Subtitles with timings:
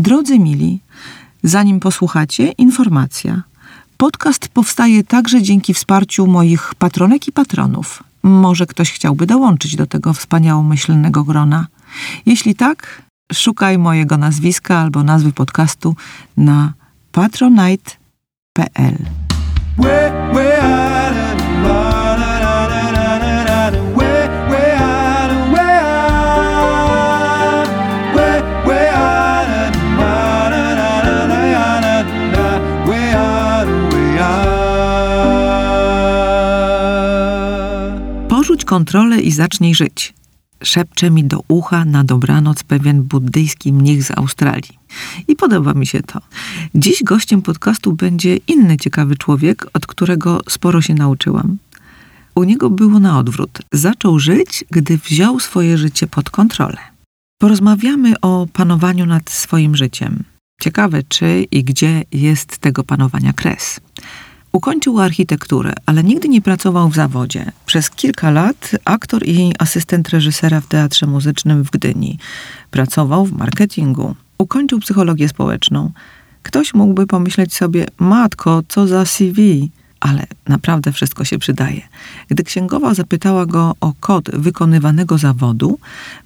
[0.00, 0.80] Drodzy mili,
[1.42, 3.42] zanim posłuchacie, informacja.
[3.96, 8.02] Podcast powstaje także dzięki wsparciu moich patronek i patronów.
[8.22, 11.66] Może ktoś chciałby dołączyć do tego wspaniałomyślnego grona.
[12.26, 13.02] Jeśli tak,
[13.32, 15.96] szukaj mojego nazwiska albo nazwy podcastu
[16.36, 16.72] na
[17.12, 18.96] patronite.pl.
[38.70, 40.14] kontrolę i zacznij żyć.
[40.62, 44.78] Szepcze mi do ucha na dobranoc pewien buddyjski mnich z Australii.
[45.28, 46.20] I podoba mi się to.
[46.74, 51.56] Dziś gościem podcastu będzie inny ciekawy człowiek, od którego sporo się nauczyłam.
[52.34, 53.58] U niego było na odwrót.
[53.72, 56.78] Zaczął żyć, gdy wziął swoje życie pod kontrolę.
[57.40, 60.24] Porozmawiamy o panowaniu nad swoim życiem.
[60.60, 63.80] Ciekawe, czy i gdzie jest tego panowania kres.
[64.52, 67.52] Ukończył architekturę, ale nigdy nie pracował w zawodzie.
[67.66, 72.18] Przez kilka lat aktor i asystent reżysera w Teatrze Muzycznym w Gdyni.
[72.70, 74.14] Pracował w marketingu.
[74.38, 75.90] Ukończył psychologię społeczną.
[76.42, 81.80] Ktoś mógłby pomyśleć sobie, matko, co za CV, ale naprawdę wszystko się przydaje.
[82.28, 85.78] Gdy księgowa zapytała go o kod wykonywanego zawodu,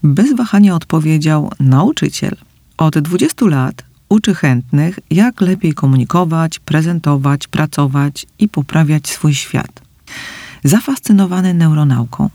[0.03, 2.37] bez wahania odpowiedział nauczyciel.
[2.77, 3.85] Od 20 lat
[4.15, 9.83] uczy chętnych, jak lepiej komunikować, prezentować, pracować i poprawiać swój świat.
[10.65, 12.31] Zafascynowany neuronauką.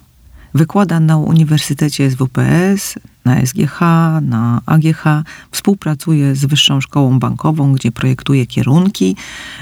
[0.53, 3.79] Wykłada na Uniwersytecie SWPS, na SGH,
[4.21, 5.03] na AGH,
[5.51, 9.15] współpracuje z Wyższą Szkołą Bankową, gdzie projektuje kierunki,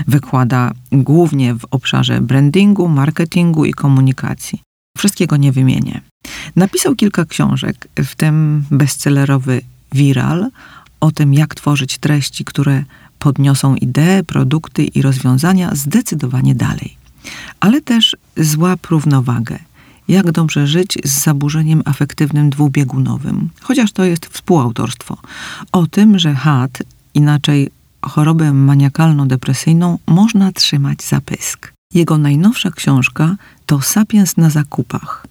[0.08, 4.62] wykłada głównie w obszarze brandingu, marketingu i komunikacji.
[4.98, 6.02] Wszystkiego nie wymienię.
[6.56, 9.62] Napisał kilka książek, w tym bestsellerowy
[9.94, 10.50] Viral
[11.00, 12.84] o tym, jak tworzyć treści, które
[13.20, 16.98] podniosą idee, produkty i rozwiązania zdecydowanie dalej.
[17.60, 19.60] Ale też złap równowagę.
[20.08, 25.18] Jak dobrze żyć z zaburzeniem afektywnym dwubiegunowym, chociaż to jest współautorstwo.
[25.72, 26.84] O tym, że HAT,
[27.14, 27.70] inaczej
[28.02, 31.74] chorobę maniakalno-depresyjną, można trzymać za pysk.
[31.94, 33.36] Jego najnowsza książka
[33.66, 35.28] to Sapiens na zakupach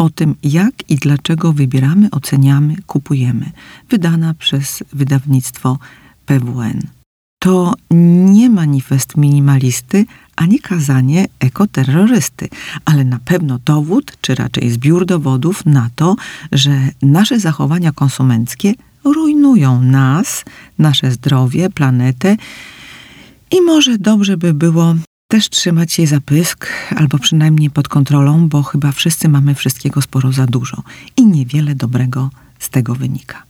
[0.00, 3.50] o tym, jak i dlaczego wybieramy, oceniamy, kupujemy,
[3.88, 5.78] wydana przez wydawnictwo
[6.26, 6.80] PWN.
[7.38, 7.74] To
[8.30, 10.06] nie manifest minimalisty,
[10.36, 12.48] ani kazanie ekoterrorysty,
[12.84, 16.16] ale na pewno dowód, czy raczej zbiór dowodów na to,
[16.52, 16.70] że
[17.02, 18.74] nasze zachowania konsumenckie
[19.04, 20.44] rujnują nas,
[20.78, 22.36] nasze zdrowie, planetę
[23.50, 24.94] i może dobrze by było
[25.30, 30.32] też trzymać się za pysk, albo przynajmniej pod kontrolą, bo chyba wszyscy mamy wszystkiego sporo
[30.32, 30.82] za dużo
[31.16, 33.42] i niewiele dobrego z tego wynika.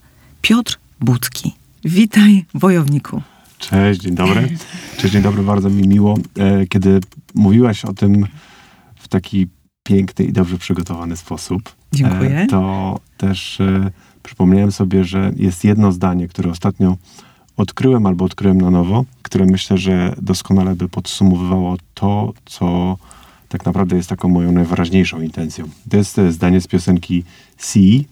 [0.42, 1.52] Piotr Bucki.
[1.84, 3.22] Witaj, wojowniku.
[3.58, 4.56] Cześć, dzień dobry.
[4.98, 6.18] Cześć, dzień dobry, bardzo mi miło.
[6.38, 7.00] E, kiedy
[7.34, 8.26] mówiłaś o tym
[8.94, 9.48] w taki
[9.82, 12.38] piękny i dobrze przygotowany sposób, Dziękuję.
[12.38, 13.90] E, to też e,
[14.22, 16.96] przypomniałem sobie, że jest jedno zdanie, które ostatnio
[17.60, 22.96] odkryłem albo odkryłem na nowo, które myślę, że doskonale by podsumowywało to, co
[23.48, 25.68] tak naprawdę jest taką moją najważniejszą intencją.
[25.90, 27.24] To jest e, zdanie z piosenki
[27.58, 28.02] C, e,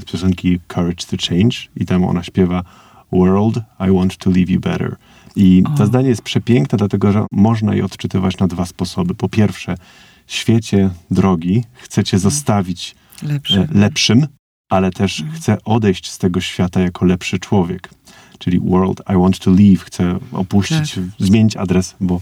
[0.00, 2.64] z piosenki Courage to Change i tam ona śpiewa
[3.12, 3.56] World,
[3.88, 4.96] I want to leave you better.
[5.36, 9.14] I to zdanie jest przepiękne, dlatego że można je odczytywać na dwa sposoby.
[9.14, 9.74] Po pierwsze,
[10.26, 13.68] świecie drogi, chcecie zostawić Lepszy.
[13.74, 14.26] lepszym,
[14.70, 17.88] ale też chcę odejść z tego świata jako lepszy człowiek
[18.42, 21.04] czyli world I want to leave, chcę opuścić, tak.
[21.18, 22.20] zmienić adres, bo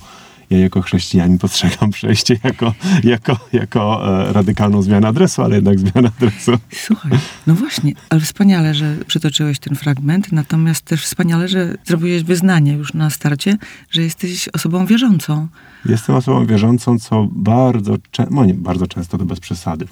[0.51, 6.11] ja jako chrześcijanin postrzegam przejście jako, jako, jako e, radykalną zmianę adresu, ale jednak zmianę
[6.19, 6.53] adresu.
[6.73, 7.13] Słuchaj,
[7.47, 12.95] no właśnie, ale wspaniale, że przytoczyłeś ten fragment, natomiast też wspaniale, że zrobiłeś wyznanie już
[12.95, 13.57] na starcie,
[13.91, 15.49] że jesteś osobą wierzącą.
[15.87, 17.97] Jestem osobą wierzącą, co bardzo,
[18.31, 19.87] no nie, bardzo często to bez przesady.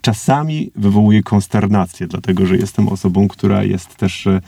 [0.00, 4.40] Czasami wywołuje konsternację, dlatego że jestem osobą, która jest też e,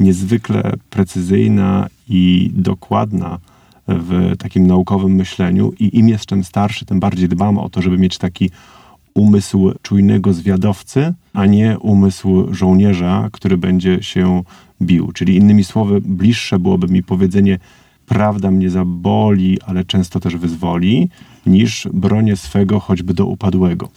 [0.00, 3.38] niezwykle precyzyjna i dokładna
[3.88, 8.18] w takim naukowym myśleniu i im jestem starszy, tym bardziej dbam o to, żeby mieć
[8.18, 8.50] taki
[9.14, 14.42] umysł czujnego zwiadowcy, a nie umysł żołnierza, który będzie się
[14.82, 15.12] bił.
[15.12, 17.58] Czyli innymi słowy, bliższe byłoby mi powiedzenie
[18.08, 21.08] prawda mnie zaboli, ale często też wyzwoli,
[21.46, 23.88] niż bronię swego choćby do upadłego.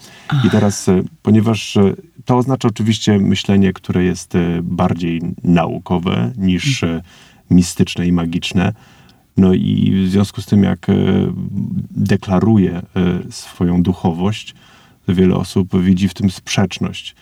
[0.46, 1.94] I teraz, e, ponieważ e,
[2.25, 7.02] to oznacza oczywiście myślenie, które jest e, bardziej naukowe niż hmm.
[7.50, 8.74] mistyczne i magiczne,
[9.38, 10.88] no i w związku z tym, jak
[11.92, 12.81] deklaruję
[13.30, 14.56] swoją duchowość,
[15.08, 17.16] wiele osób widzi w tym sprzeczność.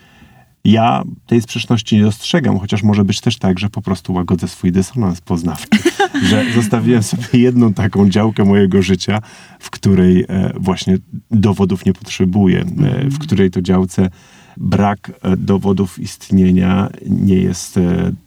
[0.64, 4.72] Ja tej sprzeczności nie dostrzegam, chociaż może być też tak, że po prostu łagodzę swój
[4.72, 5.68] dysonans poznawczy.
[6.30, 9.22] że zostawiłem sobie jedną taką działkę mojego życia,
[9.58, 10.98] w której e, właśnie
[11.30, 12.64] dowodów nie potrzebuję, e,
[13.10, 14.10] w której to działce
[14.56, 17.78] brak e, dowodów istnienia nie jest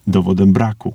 [0.06, 0.92] dowodem braku.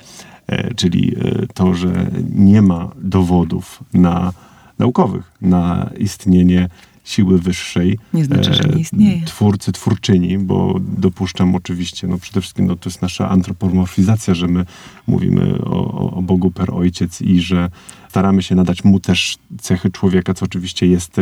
[0.76, 1.16] Czyli
[1.54, 4.34] to, że nie ma dowodów na
[4.80, 6.70] naukowych na istnienie
[7.10, 8.00] siły wyższej.
[8.14, 9.26] Nie znaczy, że nie istnieje.
[9.26, 14.66] Twórcy, twórczyni, bo dopuszczam oczywiście, no przede wszystkim no, to jest nasza antropomorfizacja, że my
[15.08, 17.70] mówimy o, o Bogu per ojciec i że
[18.10, 21.22] staramy się nadać mu też cechy człowieka, co oczywiście jest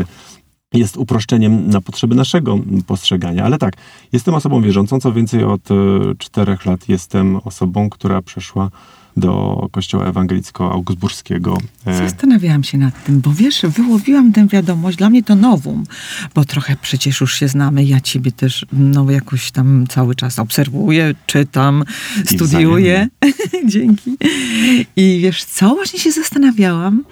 [0.74, 3.44] jest uproszczeniem na potrzeby naszego postrzegania.
[3.44, 3.74] Ale tak,
[4.12, 5.76] jestem osobą wierzącą, co więcej od e,
[6.18, 8.70] czterech lat jestem osobą, która przeszła
[9.18, 11.58] do kościoła ewangelicko-augsburskiego.
[11.86, 15.84] E, Zastanawiałam się nad tym, bo wiesz, wyłowiłam tę wiadomość, dla mnie to nowum,
[16.36, 21.16] bo trochę przecież już się znamy, ja ciebie też no jakoś tam cały czas obserwuję,
[21.26, 21.84] czytam,
[22.32, 23.08] I studiuję.
[23.66, 24.18] Dzięki.
[24.96, 27.04] I wiesz co, właśnie się zastanawiałam,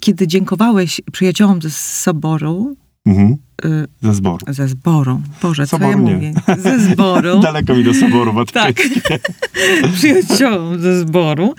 [0.00, 4.46] kiedy dziękowałeś przyjaciołom z soboru, mhm, y, ze zboru.
[4.48, 6.14] ze zboru, Boże, co Soboru ja nie.
[6.14, 6.34] mówię?
[6.58, 7.40] Ze zboru.
[7.42, 9.00] Daleko mi do Soboru Watykańskiego.
[9.08, 9.92] Tak.
[9.94, 11.54] przyjaciołom ze zboru,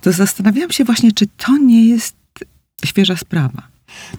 [0.00, 2.16] to zastanawiałam się właśnie, czy to nie jest
[2.84, 3.62] świeża sprawa.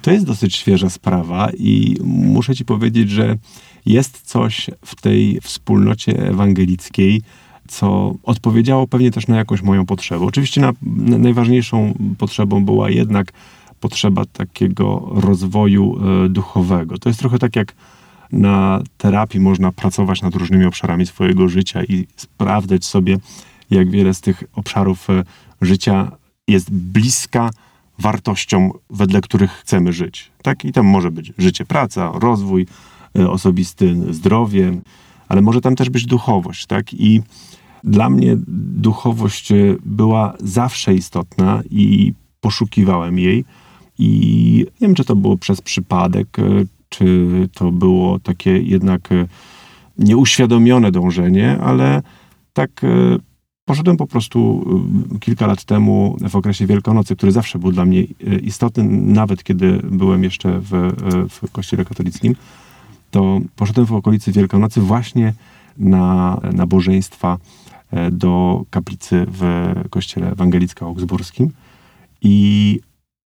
[0.02, 3.36] To jest dosyć świeża sprawa i muszę ci powiedzieć, że
[3.86, 7.22] jest coś w tej wspólnocie ewangelickiej,
[7.68, 10.26] co odpowiedziało pewnie też na jakąś moją potrzebę.
[10.26, 13.32] Oczywiście na, na najważniejszą potrzebą była jednak
[13.80, 16.98] potrzeba takiego rozwoju e, duchowego.
[16.98, 17.74] To jest trochę tak jak
[18.32, 23.18] na terapii można pracować nad różnymi obszarami swojego życia i sprawdzać sobie,
[23.70, 25.24] jak wiele z tych obszarów e,
[25.62, 26.12] życia
[26.48, 27.50] jest bliska
[28.00, 30.32] wartościom, wedle których chcemy żyć.
[30.42, 30.66] Tak?
[30.66, 32.68] I tam może być życie, praca, rozwój
[33.20, 34.82] e, osobisty, zdrowie,
[35.28, 36.66] ale może tam też być duchowość.
[36.66, 36.94] Tak?
[36.94, 37.22] I
[37.84, 38.36] dla mnie
[38.78, 39.50] duchowość
[39.86, 43.46] była zawsze istotna i poszukiwałem jej.
[44.00, 46.44] I nie wiem, czy to było przez przypadek, e,
[46.90, 49.28] czy to było takie jednak e,
[49.98, 52.02] nieuświadomione dążenie, ale
[52.54, 52.88] tak e,
[53.66, 54.66] poszedłem po prostu
[55.20, 58.04] kilka lat temu w okresie Wielkanocy, który zawsze był dla mnie
[58.42, 60.94] istotny, nawet kiedy byłem jeszcze w,
[61.30, 62.36] w kościele katolickim,
[63.12, 65.34] to poszedłem w okolicy Wielkanocy właśnie
[65.78, 67.38] na nabożeństwa
[68.12, 71.50] do kaplicy w kościele ewangelicko-augsburskim.
[72.22, 72.80] I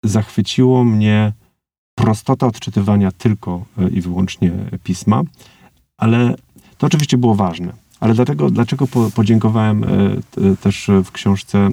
[0.04, 1.34] zachwyciło mnie
[1.96, 4.52] prostota odczytywania tylko e, i wyłącznie
[4.84, 5.22] pisma,
[5.98, 6.36] ale
[6.78, 7.74] to oczywiście było ważne.
[8.00, 9.88] Ale dlatego, dlaczego po, podziękowałem e,
[10.32, 11.72] t- też w książce e,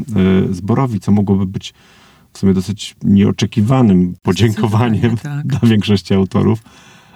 [0.55, 1.75] Zborowi, co mogłoby być
[2.33, 5.47] w sumie dosyć nieoczekiwanym podziękowaniem tak.
[5.53, 6.63] dla większości autorów,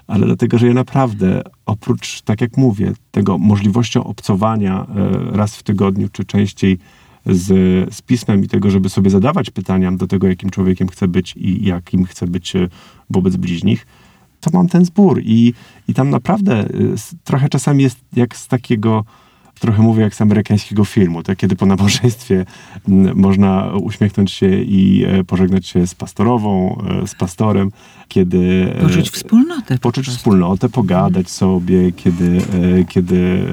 [0.07, 5.63] ale dlatego, że ja naprawdę oprócz, tak jak mówię, tego możliwością obcowania e, raz w
[5.63, 6.79] tygodniu czy częściej
[7.26, 7.47] z,
[7.94, 11.65] z pismem i tego, żeby sobie zadawać pytania do tego, jakim człowiekiem chcę być i
[11.65, 12.69] jakim chcę być e,
[13.11, 13.87] wobec bliźnich,
[14.41, 15.20] to mam ten zbór.
[15.25, 15.55] I,
[15.88, 16.69] i tam naprawdę e,
[17.25, 19.05] trochę czasami jest jak z takiego,
[19.61, 21.38] trochę mówię jak z amerykańskiego filmu, tak?
[21.38, 22.44] kiedy po nabożeństwie
[23.15, 27.71] można uśmiechnąć się i e, pożegnać się z pastorową, z pastorem,
[28.09, 28.73] kiedy...
[28.81, 29.75] Poczuć wspólnotę.
[29.75, 30.19] po poczuć prostu.
[30.19, 32.43] wspólnotę, pogadać sobie, kiedy,
[32.88, 33.44] kiedy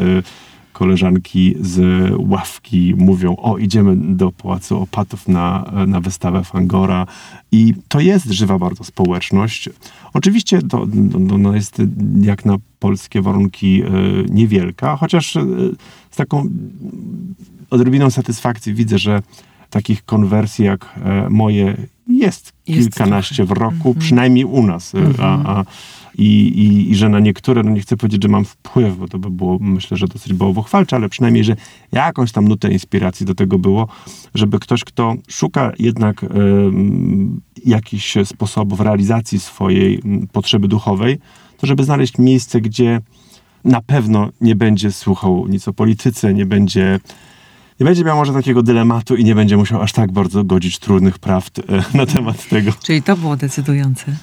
[0.79, 1.79] koleżanki z
[2.17, 7.05] ławki mówią, o idziemy do Pałacu Opatów na, na wystawę Fangora
[7.51, 9.69] i to jest żywa bardzo społeczność.
[10.13, 10.87] Oczywiście to
[11.19, 11.81] no, no jest
[12.21, 13.89] jak na polskie warunki e,
[14.29, 15.45] niewielka, chociaż e,
[16.11, 16.49] z taką
[17.69, 19.21] odrobiną satysfakcji widzę, że
[19.69, 23.95] takich konwersji jak e, moje jest, Jest kilkanaście w roku, Mhm.
[23.99, 24.95] przynajmniej u nas.
[24.95, 25.65] e, A, a,
[26.17, 29.19] i, i, I że na niektóre, no nie chcę powiedzieć, że mam wpływ, bo to
[29.19, 31.55] by było, myślę, że dosyć bałwochwalcze, ale przynajmniej, że
[31.91, 33.87] jakąś tam nutę inspiracji do tego było,
[34.35, 41.17] żeby ktoś, kto szuka jednak em, jakichś sposobów realizacji swojej potrzeby duchowej,
[41.57, 43.01] to żeby znaleźć miejsce, gdzie
[43.63, 46.99] na pewno nie będzie słuchał nic o polityce, nie będzie
[47.79, 51.19] nie będzie miał może takiego dylematu i nie będzie musiał aż tak bardzo godzić trudnych
[51.19, 52.71] prawd e, na temat tego.
[52.83, 54.15] Czyli to było decydujące.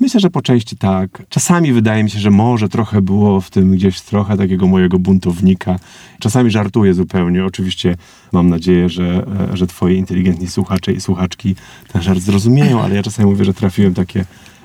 [0.00, 1.22] Myślę, że po części tak.
[1.28, 5.78] Czasami wydaje mi się, że może trochę było w tym gdzieś trochę takiego mojego buntownika.
[6.18, 7.44] Czasami żartuję zupełnie.
[7.44, 7.96] Oczywiście
[8.32, 11.54] mam nadzieję, że, e, że twoi inteligentni słuchacze i słuchaczki
[11.92, 14.24] ten żart zrozumieją, ale ja czasami mówię, że trafiłem takie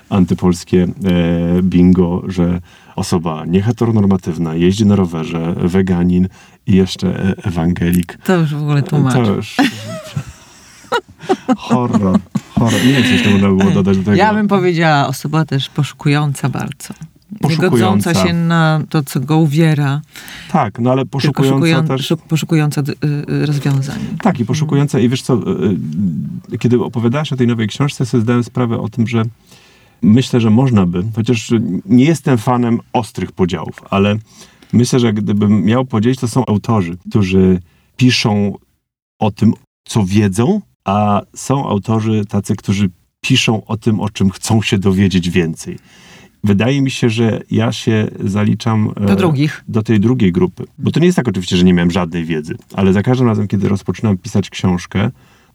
[0.09, 0.87] antypolskie e,
[1.63, 2.61] bingo, że
[2.95, 6.27] osoba nieheteronormatywna, jeździ na rowerze, weganin
[6.67, 8.17] i jeszcze e, ewangelik.
[8.23, 9.23] To już w ogóle tłumaczy.
[9.23, 9.57] To już...
[11.57, 12.19] horror,
[12.55, 12.85] horror.
[12.85, 14.17] Nie wiem, co jeszcze można było dodać do tego.
[14.17, 16.93] Ja bym powiedziała osoba też poszukująca bardzo.
[17.49, 20.01] Nie godząca się na to, co go uwiera.
[20.51, 22.13] Tak, no ale poszukująca poszukują, też...
[22.27, 23.99] Poszukująca y, y, rozwiązań.
[24.21, 24.99] Tak, i poszukująca.
[24.99, 25.33] I wiesz co,
[26.53, 29.23] y, kiedy opowiadałaś o tej nowej książce, sobie zdałem sprawę o tym, że
[30.01, 31.53] myślę, że można by, chociaż
[31.85, 34.17] nie jestem fanem ostrych podziałów, ale
[34.73, 37.59] myślę, że gdybym miał podzielić, to są autorzy, którzy
[37.97, 38.55] piszą
[39.19, 39.53] o tym,
[39.83, 42.89] co wiedzą, a są autorzy tacy, którzy
[43.21, 45.79] piszą o tym, o czym chcą się dowiedzieć więcej.
[46.43, 49.63] Wydaje mi się, że ja się zaliczam do, drugich.
[49.67, 50.65] do tej drugiej grupy.
[50.77, 53.47] Bo to nie jest tak oczywiście, że nie miałem żadnej wiedzy, ale za każdym razem,
[53.47, 55.11] kiedy rozpoczynam pisać książkę,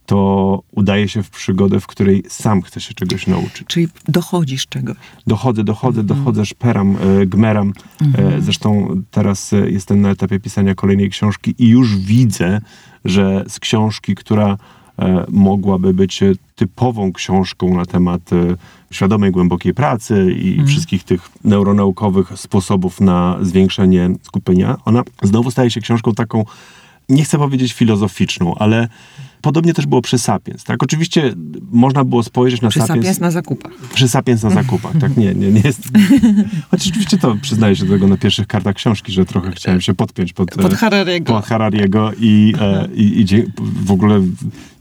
[0.06, 3.66] to udaje się w przygodę, w której sam chcę się czegoś nauczyć.
[3.66, 4.96] Czyli dochodzisz czegoś.
[5.26, 6.18] Dochodzę, dochodzę, mhm.
[6.18, 7.72] dochodzę, szperam, e, gmeram.
[8.00, 8.42] E, mhm.
[8.42, 12.60] zresztą teraz e, jestem na etapie pisania kolejnej książki i już widzę,
[13.04, 14.56] że z książki, która
[15.28, 16.20] mogłaby być
[16.56, 18.30] typową książką na temat
[18.90, 20.68] świadomej, głębokiej pracy i mhm.
[20.68, 26.44] wszystkich tych neuronaukowych sposobów na zwiększenie skupienia, ona znowu staje się książką taką,
[27.08, 28.88] nie chcę powiedzieć filozoficzną, ale
[29.44, 30.64] Podobnie też było przy Sapiens.
[30.64, 30.82] Tak?
[30.82, 31.34] Oczywiście
[31.72, 32.98] można było spojrzeć na przy Sapiens...
[32.98, 33.72] Sapiens na zakupach.
[33.94, 35.16] Przy Sapiens na zakupach, tak?
[35.16, 35.82] Nie, nie, nie jest...
[36.70, 39.94] Chociaż oczywiście to przyznaję się do tego na pierwszych kartach książki, że trochę chciałem się
[39.94, 43.44] podpiąć pod, pod e, Harariego, pod Harariego i, e, i, i,
[43.84, 44.22] w ogóle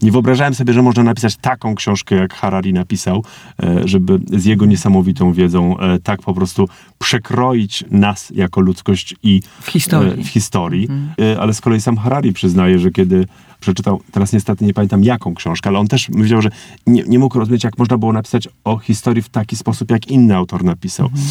[0.02, 3.24] nie wyobrażałem sobie, że można napisać taką książkę, jak Harari napisał,
[3.62, 6.68] e, żeby z jego niesamowitą wiedzą tak po prostu
[6.98, 10.24] przekroić nas jako ludzkość i w historii.
[10.24, 10.88] W historii.
[10.90, 11.40] Mhm.
[11.40, 13.26] Ale z kolei sam Harari przyznaje, że kiedy
[13.64, 16.50] przeczytał, teraz niestety nie pamiętam jaką książkę, ale on też myślał, że
[16.86, 20.36] nie, nie mógł rozumieć, jak można było napisać o historii w taki sposób, jak inny
[20.36, 21.06] autor napisał.
[21.06, 21.24] Mhm.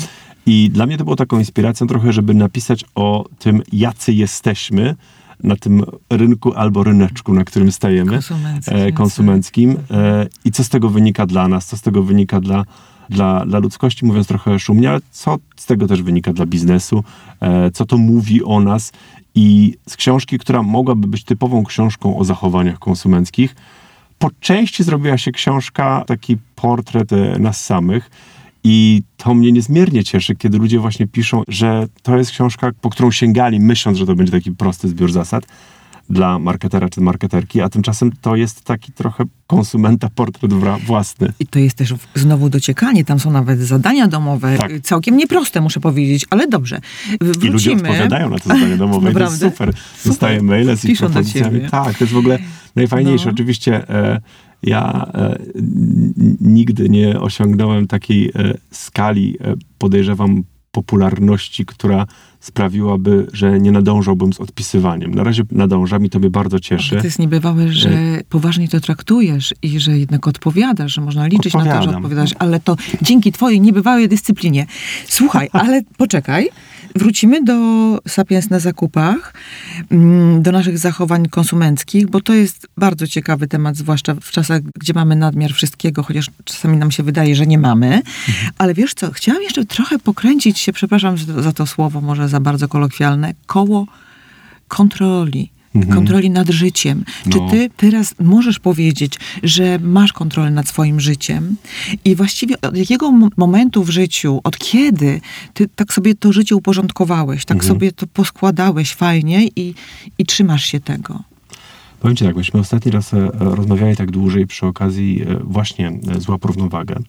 [0.46, 4.96] I dla mnie to było taką inspiracją trochę, żeby napisać o tym, jacy jesteśmy
[5.44, 10.70] na tym rynku albo ryneczku, na którym stajemy, konsumenckim, e, konsumenckim e, i co z
[10.70, 12.66] tego wynika dla nas, co z tego wynika dla,
[13.10, 17.04] dla, dla ludzkości, mówiąc trochę szumnie, ale co z tego też wynika dla biznesu,
[17.40, 18.92] e, co to mówi o nas
[19.36, 23.56] i z książki, która mogłaby być typową książką o zachowaniach konsumenckich,
[24.20, 28.10] po części zrobiła się książka, taki portret e, nas samych.
[28.63, 33.12] I to mnie niezmiernie cieszy, kiedy ludzie właśnie piszą, że to jest książka, po którą
[33.12, 35.46] sięgali, myśląc, że to będzie taki prosty zbiór zasad
[36.10, 40.54] dla marketera czy marketerki, a tymczasem to jest taki trochę konsumenta portret
[40.86, 41.34] własny.
[41.40, 44.72] I to jest też znowu dociekanie, tam są nawet zadania domowe, tak.
[44.82, 46.80] całkiem nieproste muszę powiedzieć, ale dobrze.
[47.22, 47.46] Wrócimy.
[47.46, 49.74] I ludzie odpowiadają na te zadania domowe, to jest super.
[50.06, 51.62] Dostaję maile z ich propozycjami.
[51.72, 52.40] Tak, to jest w ogóle
[52.76, 53.26] najfajniejsze.
[53.26, 53.32] No.
[53.32, 54.22] Oczywiście e,
[54.64, 55.40] ja e,
[56.42, 62.06] nigdy nie osiągnąłem takiej e, skali, e, podejrzewam, popularności, która
[62.44, 65.16] sprawiłaby, że nie nadążałbym z odpisywaniem.
[65.16, 66.96] Na razie nadążam i to mnie bardzo cieszy.
[66.98, 71.56] to jest niebywałe, że e, poważnie to traktujesz i że jednak odpowiadasz, że można liczyć
[71.56, 71.80] Odpowiadam.
[71.80, 74.66] na to, że odpowiadasz, ale to dzięki twojej niebywałej dyscyplinie.
[75.08, 76.50] Słuchaj, ale poczekaj,
[76.96, 77.54] wrócimy do
[78.08, 79.34] Sapiens na zakupach,
[79.90, 84.94] mm, do naszych zachowań konsumenckich, bo to jest bardzo ciekawy temat, zwłaszcza w czasach, gdzie
[84.94, 87.88] mamy nadmiar wszystkiego, chociaż czasami nam się wydaje, że nie mamy.
[87.88, 88.04] Mhm.
[88.58, 92.68] Ale wiesz co, chciałam jeszcze trochę pokręcić się, przepraszam za to słowo, może za bardzo
[92.68, 93.86] kolokwialne, koło
[94.68, 95.96] kontroli mhm.
[95.96, 97.04] kontroli nad życiem.
[97.25, 97.32] No.
[97.32, 101.56] Czy ty teraz możesz powiedzieć, że masz kontrolę nad swoim życiem
[102.06, 105.22] i właściwie od jakiego momentu w życiu, od kiedy
[105.54, 107.74] ty tak sobie to życie uporządkowałeś, tak mhm.
[107.74, 109.74] sobie to poskładałeś fajnie i,
[110.18, 111.24] i trzymasz się tego?
[112.00, 116.20] Powiem ci tak, myśmy ostatni raz e, rozmawiali tak dłużej przy okazji e, właśnie e,
[116.20, 117.00] złap równowagę.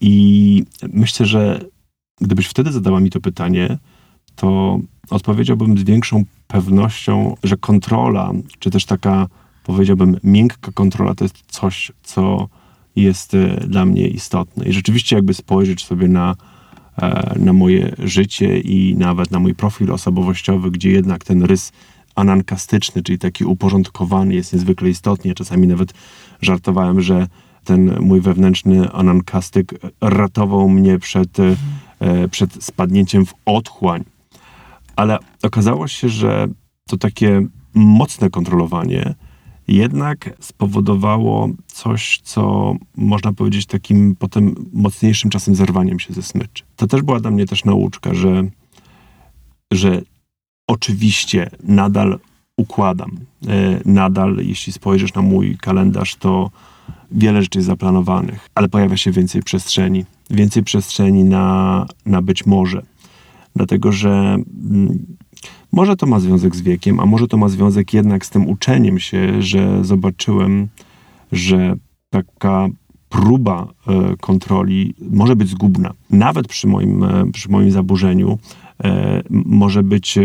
[0.00, 1.64] I myślę, że
[2.20, 3.78] gdybyś wtedy zadała mi to pytanie,
[4.36, 9.26] to odpowiedziałbym z większą pewnością, że kontrola, czy też taka,
[9.64, 12.48] powiedziałbym, miękka kontrola, to jest coś, co
[12.96, 14.64] jest e, dla mnie istotne.
[14.64, 16.36] I rzeczywiście, jakby spojrzeć sobie na,
[17.02, 21.72] e, na moje życie i nawet na mój profil osobowościowy, gdzie jednak ten rys
[22.14, 25.34] anankastyczny, czyli taki uporządkowany, jest niezwykle istotny.
[25.34, 25.94] czasami nawet
[26.40, 27.26] żartowałem, że
[27.64, 31.38] ten mój wewnętrzny anankastyk ratował mnie przed,
[32.00, 34.04] e, przed spadnięciem w otchłań
[34.96, 36.48] ale okazało się, że
[36.88, 39.14] to takie mocne kontrolowanie
[39.68, 46.64] jednak spowodowało coś, co można powiedzieć takim potem mocniejszym czasem zerwaniem się ze smyczy.
[46.76, 48.44] To też była dla mnie też nauczka, że,
[49.72, 50.02] że
[50.68, 52.18] oczywiście nadal
[52.56, 53.10] układam.
[53.48, 56.50] E, nadal, jeśli spojrzysz na mój kalendarz, to
[57.10, 60.04] wiele rzeczy jest zaplanowanych, ale pojawia się więcej przestrzeni.
[60.30, 62.82] Więcej przestrzeni na, na być może
[63.56, 64.10] dlatego że
[64.70, 65.16] mm,
[65.72, 68.98] może to ma związek z wiekiem, a może to ma związek jednak z tym uczeniem
[68.98, 70.68] się, że zobaczyłem,
[71.32, 71.74] że
[72.10, 72.68] taka
[73.08, 75.92] próba e, kontroli może być zgubna.
[76.10, 78.38] Nawet przy moim, e, przy moim zaburzeniu
[78.84, 80.18] e, może być,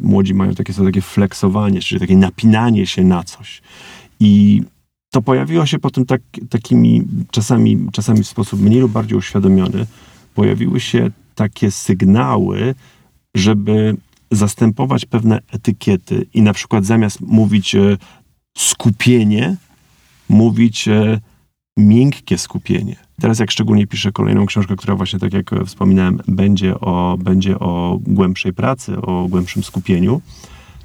[0.00, 3.62] młodzi mają takie, takie flexowanie, czyli takie napinanie się na coś.
[4.20, 4.62] I
[5.10, 9.86] to pojawiło się potem tak, takimi czasami, czasami w sposób mniej lub bardziej uświadomiony.
[10.34, 12.74] Pojawiły się takie sygnały,
[13.34, 13.96] żeby
[14.30, 17.96] zastępować pewne etykiety i na przykład zamiast mówić e,
[18.58, 19.56] skupienie,
[20.28, 21.20] mówić e,
[21.76, 22.96] miękkie skupienie.
[23.20, 27.98] Teraz jak szczególnie piszę kolejną książkę, która właśnie tak jak wspominałem, będzie o, będzie o
[28.02, 30.20] głębszej pracy, o głębszym skupieniu,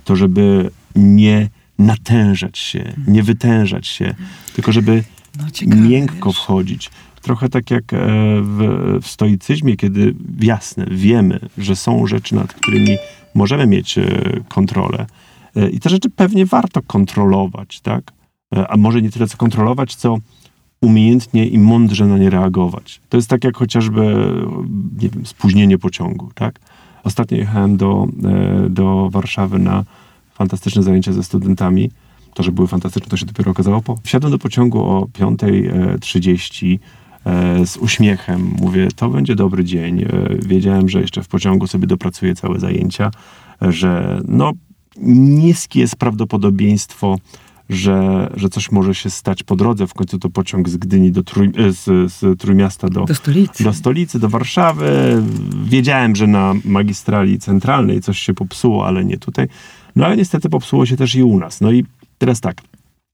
[0.04, 4.16] to żeby nie natężać się, nie wytężać się,
[4.56, 5.04] tylko żeby
[5.40, 6.38] No ciekawe, miękko wiesz.
[6.38, 6.90] wchodzić.
[7.22, 7.98] Trochę tak jak e,
[8.42, 8.60] w,
[9.02, 12.98] w stoicyzmie, kiedy jasne, wiemy, że są rzeczy, nad którymi
[13.36, 14.04] możemy mieć e,
[14.50, 15.06] kontrolę.
[15.56, 18.12] E, I te rzeczy pewnie warto kontrolować, tak?
[18.70, 20.18] A może nie tyle co kontrolować, co
[20.82, 23.02] umiejętnie i mądrze na nie reagować.
[23.10, 24.02] To jest tak jak chociażby,
[25.02, 26.60] nie wiem, spóźnienie pociągu, tak?
[27.04, 28.08] Ostatnio jechałem do,
[28.70, 29.84] do Warszawy na
[30.34, 31.92] fantastyczne zajęcia ze studentami.
[32.34, 33.98] To, że były fantastyczne, to się dopiero okazało po.
[34.04, 36.80] Wsiadłem do pociągu o 5.30 e,
[37.66, 38.54] z uśmiechem.
[38.60, 40.02] Mówię, to będzie dobry dzień.
[40.02, 40.08] E,
[40.46, 43.12] Wiedziałem, że jeszcze w pociągu sobie dopracuję całe zajęcia,
[43.62, 44.52] e, że no
[45.02, 47.18] niskie jest prawdopodobieństwo,
[47.70, 49.88] że, że coś może się stać po drodze.
[49.88, 53.64] W końcu to pociąg z Gdyni do Trój, e, z, z Trójmiasta do, Do stolicy.
[53.64, 55.24] do stolicy, do Warszawy.
[55.66, 59.48] Wiedziałem, że na magistrali centralnej coś się popsuło, ale nie tutaj.
[59.96, 61.62] No ale niestety popsuło się też i u nas.
[61.62, 61.86] No i
[62.18, 62.62] teraz tak,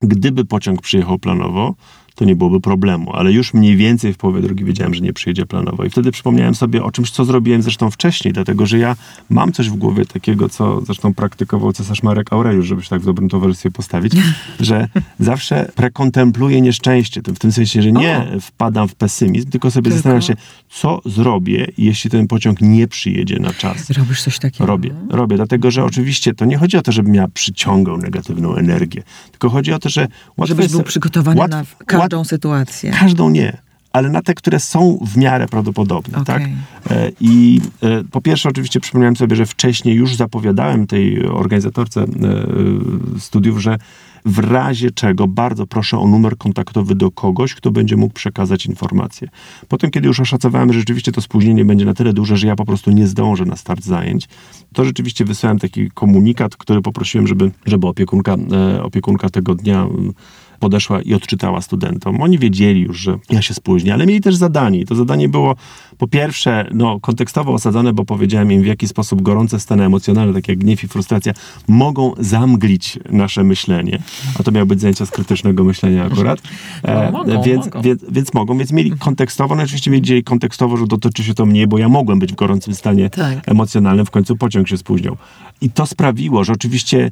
[0.02, 1.76] gdyby pociąg przyjechał planowo,
[2.18, 5.46] to nie byłoby problemu, ale już mniej więcej w połowie drogi wiedziałem, że nie przyjedzie
[5.46, 5.86] planowo.
[5.86, 8.96] I wtedy przypomniałem sobie o czymś, co zrobiłem zresztą wcześniej, dlatego że ja
[9.30, 13.06] mam coś w głowie takiego, co zresztą praktykował cesarz Marek Aureliusz, żeby się tak w
[13.06, 14.14] dobrym towarzystwie postawić,
[14.60, 14.88] że
[15.20, 17.22] zawsze prekontempluję nieszczęście.
[17.22, 20.34] W tym sensie, że nie wpadam w pesymizm, tylko sobie Tylko- zastanawiam się,
[20.70, 23.90] co zrobię, jeśli ten pociąg nie przyjedzie na czas.
[23.90, 24.66] Robisz coś takiego?
[24.66, 29.04] Robię, robię, dlatego że oczywiście to nie chodzi o to, żebym ja przyciągał negatywną energię,
[29.32, 30.08] tylko chodzi o to, że
[30.46, 31.64] Żebyś był przygotowany na
[32.08, 32.92] każdą sytuację.
[32.92, 33.58] Każdą nie,
[33.94, 36.42] ale na te, które są w miarę prawdopodobne, tak?
[36.42, 36.53] Okej.
[36.90, 42.08] E, I e, po pierwsze oczywiście przypomniałem sobie, że wcześniej już zapowiadałem tej organizatorce e,
[43.20, 43.77] studiów, że
[44.25, 49.27] w razie czego bardzo proszę o numer kontaktowy do kogoś, kto będzie mógł przekazać informacje.
[49.68, 52.66] Potem, kiedy już oszacowałem, że rzeczywiście to spóźnienie będzie na tyle duże, że ja po
[52.66, 54.27] prostu nie zdążę na start zajęć,
[54.74, 58.36] to rzeczywiście wysłałem taki komunikat, który poprosiłem, żeby, żeby opiekunka,
[58.81, 59.88] opiekunka tego dnia
[60.59, 62.22] podeszła i odczytała studentom.
[62.22, 64.79] Oni wiedzieli już, że ja się spóźnię, ale mieli też zadanie.
[64.79, 65.55] I to zadanie było
[65.98, 70.51] po pierwsze no, kontekstowo osadzone, bo powiedziałem im, w jaki sposób gorące stany emocjonalne, takie
[70.51, 71.33] jak gniew i frustracja,
[71.67, 74.00] mogą zamglić nasze myślenie.
[74.39, 76.41] A to miały być zajęcia z krytycznego myślenia akurat.
[76.83, 77.81] No, mogą, więc, mogą.
[77.81, 81.67] Więc, więc mogą, więc mieli kontekstowo, no oczywiście wiedzieli kontekstowo, że dotyczy się to mnie,
[81.67, 83.50] bo ja mogłem być w gorącym stanie Tak.
[83.50, 85.17] emocjonalnym, w końcu pociąg się spóźniał.
[85.61, 87.11] I to sprawiło, że oczywiście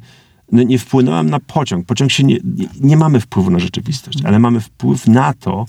[0.52, 1.86] nie wpłynąłem na pociąg.
[1.86, 5.66] Pociąg się nie, nie, nie mamy wpływu na rzeczywistość, ale mamy wpływ na to,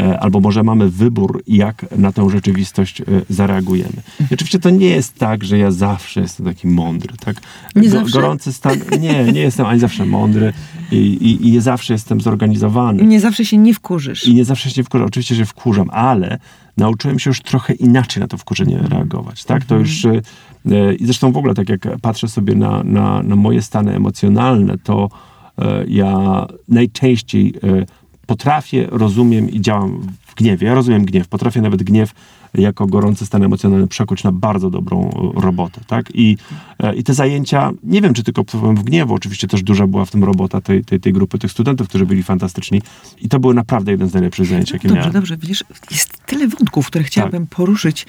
[0.00, 4.02] e, albo może mamy wybór, jak na tę rzeczywistość e, zareagujemy.
[4.30, 7.36] I oczywiście to nie jest tak, że ja zawsze jestem taki mądry, tak?
[7.76, 8.12] Nie zawsze?
[8.12, 10.52] Gorący stan, nie, nie jestem ani zawsze mądry
[10.92, 13.02] i, i, i nie zawsze jestem zorganizowany.
[13.02, 14.26] Nie zawsze się nie wkurzysz.
[14.26, 15.06] I nie zawsze się wkurzam.
[15.06, 16.38] Oczywiście się wkurzam, ale
[16.76, 19.44] nauczyłem się już trochę inaczej na to wkurzenie reagować.
[19.44, 19.64] Tak?
[19.64, 20.06] To już.
[20.66, 24.78] E, I zresztą w ogóle, tak jak patrzę sobie na, na, na moje stany emocjonalne,
[24.78, 25.08] to
[25.58, 27.86] e, ja najczęściej e,
[28.26, 30.66] potrafię, rozumiem i działam w gniewie.
[30.66, 31.28] Ja rozumiem gniew.
[31.28, 32.12] Potrafię nawet gniew
[32.54, 35.80] jako gorący stan emocjonalny przekuć na bardzo dobrą e, robotę.
[35.86, 36.06] Tak?
[36.14, 36.36] I,
[36.78, 40.10] e, I te zajęcia, nie wiem, czy tylko w gniewu, oczywiście też duża była w
[40.10, 42.82] tym robota tej, tej, tej grupy tych studentów, którzy byli fantastyczni.
[43.20, 45.12] I to były naprawdę jeden z najlepszych zajęć, jakie Dobrze, miałem.
[45.12, 45.36] dobrze.
[45.36, 48.06] Wiesz, jest tyle wątków, które chciałabym poruszyć,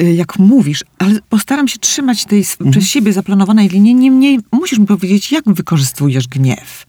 [0.00, 2.70] y, jak mówisz, ale postaram się trzymać tej Mhm.
[2.70, 3.94] przez siebie zaplanowanej linii.
[3.94, 6.86] Niemniej musisz mi powiedzieć, jak wykorzystujesz gniew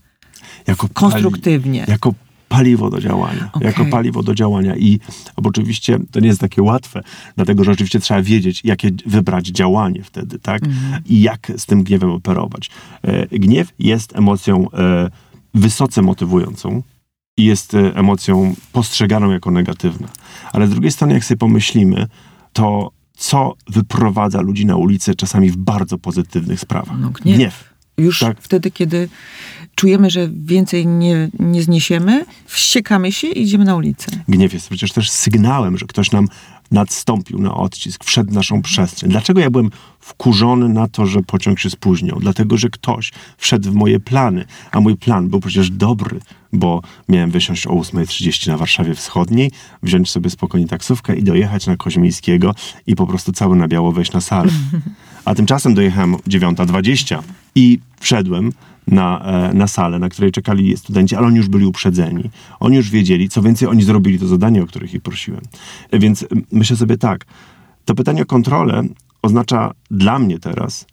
[0.66, 1.84] Jako konstruktywnie.
[1.88, 2.14] jako
[2.50, 3.50] paliwo do działania.
[3.52, 3.66] Okej.
[3.66, 4.76] Jako paliwo do działania.
[4.76, 5.00] I
[5.36, 7.02] oczywiście to nie jest takie łatwe,
[7.36, 10.62] dlatego że oczywiście trzeba wiedzieć, jakie wybrać działanie wtedy, tak?
[11.06, 12.70] I jak z tym gniewem operować.
[13.02, 15.10] E, gniew jest emocją e,
[15.54, 16.82] wysoce motywującą
[17.36, 20.08] i jest e, emocją postrzeganą jako negatywna.
[20.52, 22.06] Ale z drugiej strony, jak sobie pomyślimy,
[22.52, 26.98] to co wyprowadza ludzi na ulicę czasami w bardzo pozytywnych sprawach?
[27.00, 27.70] No, gniew.
[27.98, 28.40] Już Tak.
[28.40, 29.08] wtedy, kiedy
[29.74, 34.10] czujemy, że więcej nie, nie zniesiemy, wściekamy się i idziemy na ulicę.
[34.28, 36.28] Gniew jest przecież też sygnałem, że ktoś nam
[36.70, 39.10] nadstąpił na odcisk, wszedł w naszą przestrzeń.
[39.10, 43.74] Dlaczego ja byłem wkurzony na to, że pociąg się spóźnił, dlatego że ktoś wszedł w
[43.74, 46.20] moje plany, a mój plan był przecież dobry,
[46.52, 49.50] bo miałem wysiąść o 8.30 na Warszawie Wschodniej,
[49.82, 52.54] wziąć sobie spokojnie taksówkę i dojechać na Koźmińskiego
[52.86, 54.52] i po prostu cały na biało wejść na salę.
[55.24, 57.22] A tymczasem dojechałem 9.20
[57.54, 58.52] i wszedłem
[58.90, 62.30] na, e, na salę, na której czekali studenci, ale oni już byli uprzedzeni.
[62.60, 65.40] Oni już wiedzieli, co więcej, oni zrobili to zadanie, o których ich prosiłem.
[65.90, 67.26] E, Więc myślę sobie tak,
[67.84, 68.82] to pytanie o kontrolę
[69.22, 70.86] oznacza dla mnie teraz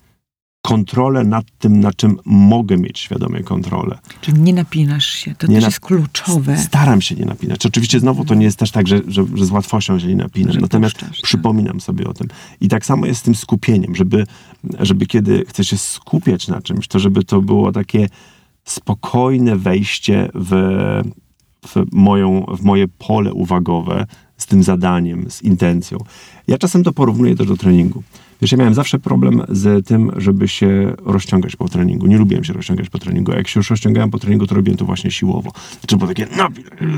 [0.68, 3.98] kontrolę nad tym, na czym mogę mieć świadomie kontrolę.
[4.22, 5.36] Czyli nie napinasz się.
[5.36, 6.58] To Nie też nap- jest kluczowe.
[6.58, 7.66] Staram się nie napinać.
[7.66, 10.54] Oczywiście znowu to nie jest też tak, że, że, że z łatwością się nie napinam.
[10.54, 11.24] Że Natomiast puszczasz, tak.
[11.24, 12.28] przypominam sobie o tym.
[12.62, 14.28] I tak samo jest z tym skupieniem, żeby,
[14.80, 18.10] żeby kiedy chcę się skupiać na czymś, to żeby to było takie
[18.66, 20.52] spokojne wejście w,
[21.68, 24.06] w, moją, w moje pole uwagowe
[24.38, 25.98] z tym zadaniem, z intencją.
[26.48, 28.04] Ja czasem to porównuję też do treningu.
[28.42, 32.08] Wiesz, ja miałem zawsze problem z tym, żeby się rozciągać po treningu.
[32.08, 33.32] Nie lubiłem się rozciągać po treningu.
[33.32, 35.52] A jak się już rozciągałem po treningu, to robiłem to właśnie siłowo.
[35.80, 36.48] Znaczy było takie, no,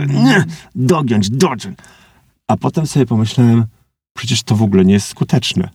[0.07, 1.77] nie, dogiąć, dociąć.
[2.47, 3.65] A potem sobie pomyślałem,
[4.17, 5.69] przecież to w ogóle nie jest skuteczne.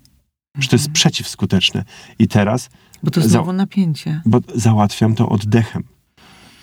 [0.58, 1.84] Że to jest przeciwskuteczne.
[2.18, 2.70] I teraz
[3.02, 4.20] Bo to znowu napięcie.
[4.26, 5.84] bo załatwiam to oddechem.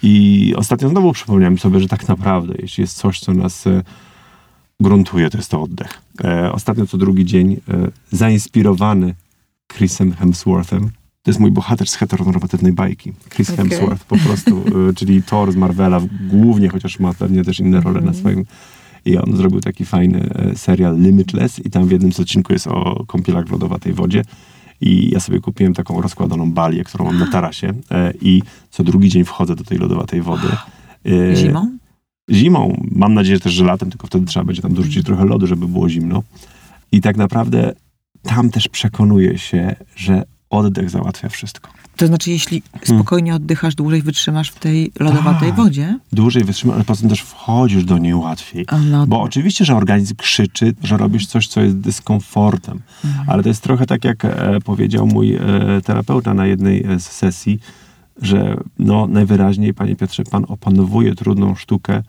[0.03, 3.83] I ostatnio znowu przypomniałem sobie, że tak naprawdę, jeśli jest coś, co nas e,
[4.81, 6.01] gruntuje, to jest to oddech.
[6.23, 7.57] E, ostatnio co drugi dzień e,
[8.11, 9.15] zainspirowany
[9.73, 10.91] Chrisem Hemsworthem,
[11.23, 13.13] to jest mój bohater z heteronormatywnej bajki.
[13.29, 13.69] Chris Okej.
[13.69, 18.01] Hemsworth po prostu, e, czyli Thor z Marvela głównie, chociaż ma pewnie też inne role
[18.01, 18.45] na swoim.
[19.05, 22.67] I on zrobił taki fajny e, serial Limitless i tam w jednym z odcinku jest
[22.67, 24.23] o kąpielach w lodowatej wodzie.
[24.81, 29.09] I ja sobie kupiłem taką rozkładaną balię, którą mam na tarasie e, i co drugi
[29.09, 30.47] dzień wchodzę do tej lodowatej wody.
[31.05, 31.77] E, Zimą?
[32.31, 35.67] Zimą, mam nadzieję też, że latem, tylko wtedy trzeba będzie tam dorzucić trochę lodu, żeby
[35.67, 36.23] było zimno.
[36.91, 37.73] I tak naprawdę
[38.23, 41.71] tam też przekonuję się, że oddech załatwia wszystko.
[41.97, 45.57] To znaczy, jeśli spokojnie oddychasz, dłużej wytrzymasz w tej lodowatej Tak.
[45.57, 45.99] wodzie?
[46.13, 48.65] Dłużej wytrzymasz, ale poza tym też wchodzisz do niej łatwiej.
[48.91, 52.81] No, Bo oczywiście, że organizm krzyczy, że robisz coś, co jest dyskomfortem.
[53.27, 55.39] Ale to jest trochę tak, jak e, powiedział mój e,
[55.85, 57.59] terapeuta na jednej e, z sesji,
[58.21, 62.03] że no, najwyraźniej, panie Piotrze, pan opanowuje trudną sztukę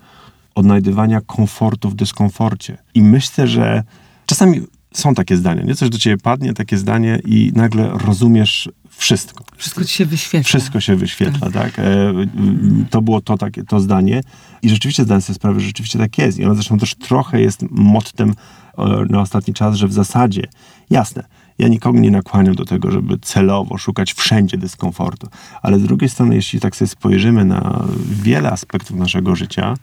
[0.55, 2.79] odnajdywania komfortu w dyskomforcie.
[2.95, 3.83] I myślę, że
[4.27, 4.61] czasami
[4.93, 5.75] są takie zdania, nie?
[5.75, 9.45] Coś do ciebie padnie, takie zdanie i nagle rozumiesz wszystko.
[9.57, 10.49] wszystko ci się wyświetla.
[10.49, 11.79] Wszystko się wyświetla, tak?
[11.79, 14.21] E, mm, to było to, takie, to zdanie.
[14.63, 16.39] I rzeczywiście zdałem sobie sprawę, że rzeczywiście tak jest.
[16.39, 18.35] I ono zresztą też trochę jest mottem
[18.79, 20.43] e, na ostatni czas, że w zasadzie,
[20.91, 21.25] jasne,
[21.63, 25.29] ja nikogo nie nakłaniam do tego, żeby celowo szukać wszędzie dyskomfortu.
[25.63, 27.85] Ale z drugiej strony, jeśli tak sobie spojrzymy na
[28.23, 29.75] wiele aspektów naszego życia,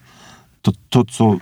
[0.62, 1.38] to to, co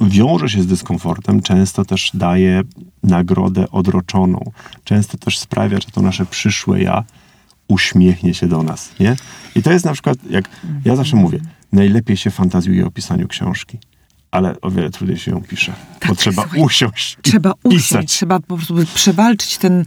[0.00, 2.62] wiąże się z dyskomfortem, często też daje
[3.02, 4.52] nagrodę odroczoną.
[4.84, 7.04] Często też sprawia, że to nasze przyszłe ja
[7.68, 9.16] uśmiechnie się do nas, nie?
[9.54, 10.48] I to jest na przykład, jak
[10.84, 11.40] ja zawsze mówię,
[11.72, 13.78] najlepiej się fantazjuje o pisaniu książki,
[14.32, 15.72] ale o wiele trudniej się ją pisze,
[16.08, 18.08] bo trzeba słuchaj, usiąść Trzeba usiąść, pisać.
[18.12, 19.84] trzeba po prostu przewalczyć ten...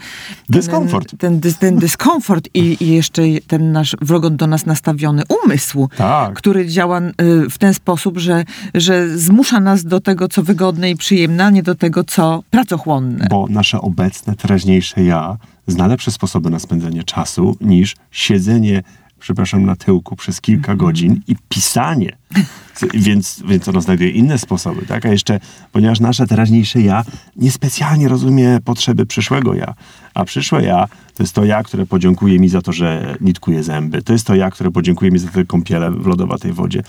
[0.50, 1.10] Dyskomfort.
[1.10, 5.90] Ten, ten, dys, ten dyskomfort i, i jeszcze ten nasz wrogo do nas nastawiony umysł,
[5.98, 6.34] Tak.
[6.34, 10.96] który działa y, w ten sposób, że, że zmusza nas do tego, co wygodne i
[10.96, 13.28] przyjemne, a nie do tego, co pracochłonne.
[13.30, 18.84] Bo nasze obecne, teraźniejsze ja zna lepsze sposoby na spędzenie czasu niż siedzenie,
[19.26, 22.18] przepraszam, na tyłku przez kilka godzin i pisanie.
[22.94, 25.06] Więc, więc ono znajduje inne sposoby, tak?
[25.06, 25.40] A jeszcze,
[25.72, 27.04] ponieważ nasze teraźniejsze ja
[27.36, 29.74] niespecjalnie rozumie potrzeby przyszłego ja.
[30.16, 34.02] A przyszłe ja to jest to ja, które podziękuje mi za to, że nitkuje zęby.
[34.02, 36.84] To jest to ja, które podziękuje mi za tę kąpielę w lodowatej wodzie.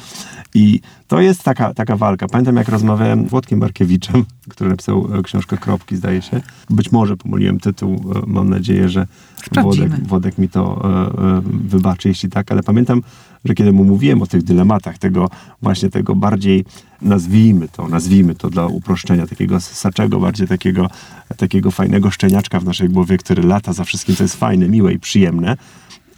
[0.55, 2.29] I to jest taka, taka walka.
[2.29, 6.41] Pamiętam, jak rozmawiałem z Włodkiem Barkiewiczem, który napisał e, książkę Kropki, zdaje się.
[6.71, 8.13] Być może pomyliłem tytuł.
[8.15, 9.07] e, Mam nadzieję, że.
[9.63, 13.03] Włodek, Włodek mi to e, wybaczy, jeśli tak, ale pamiętam,
[13.47, 15.29] że kiedy mu mówiłem o tych dylematach, tego
[15.63, 16.65] właśnie tego bardziej,
[17.03, 20.91] nazwijmy to, nazwijmy to dla uproszczenia, takiego saczego, bardziej takiego,
[21.37, 24.99] takiego fajnego szczeniaczka w naszej głowie, który lata za wszystkim, co jest fajne, miłe i
[24.99, 25.57] przyjemne,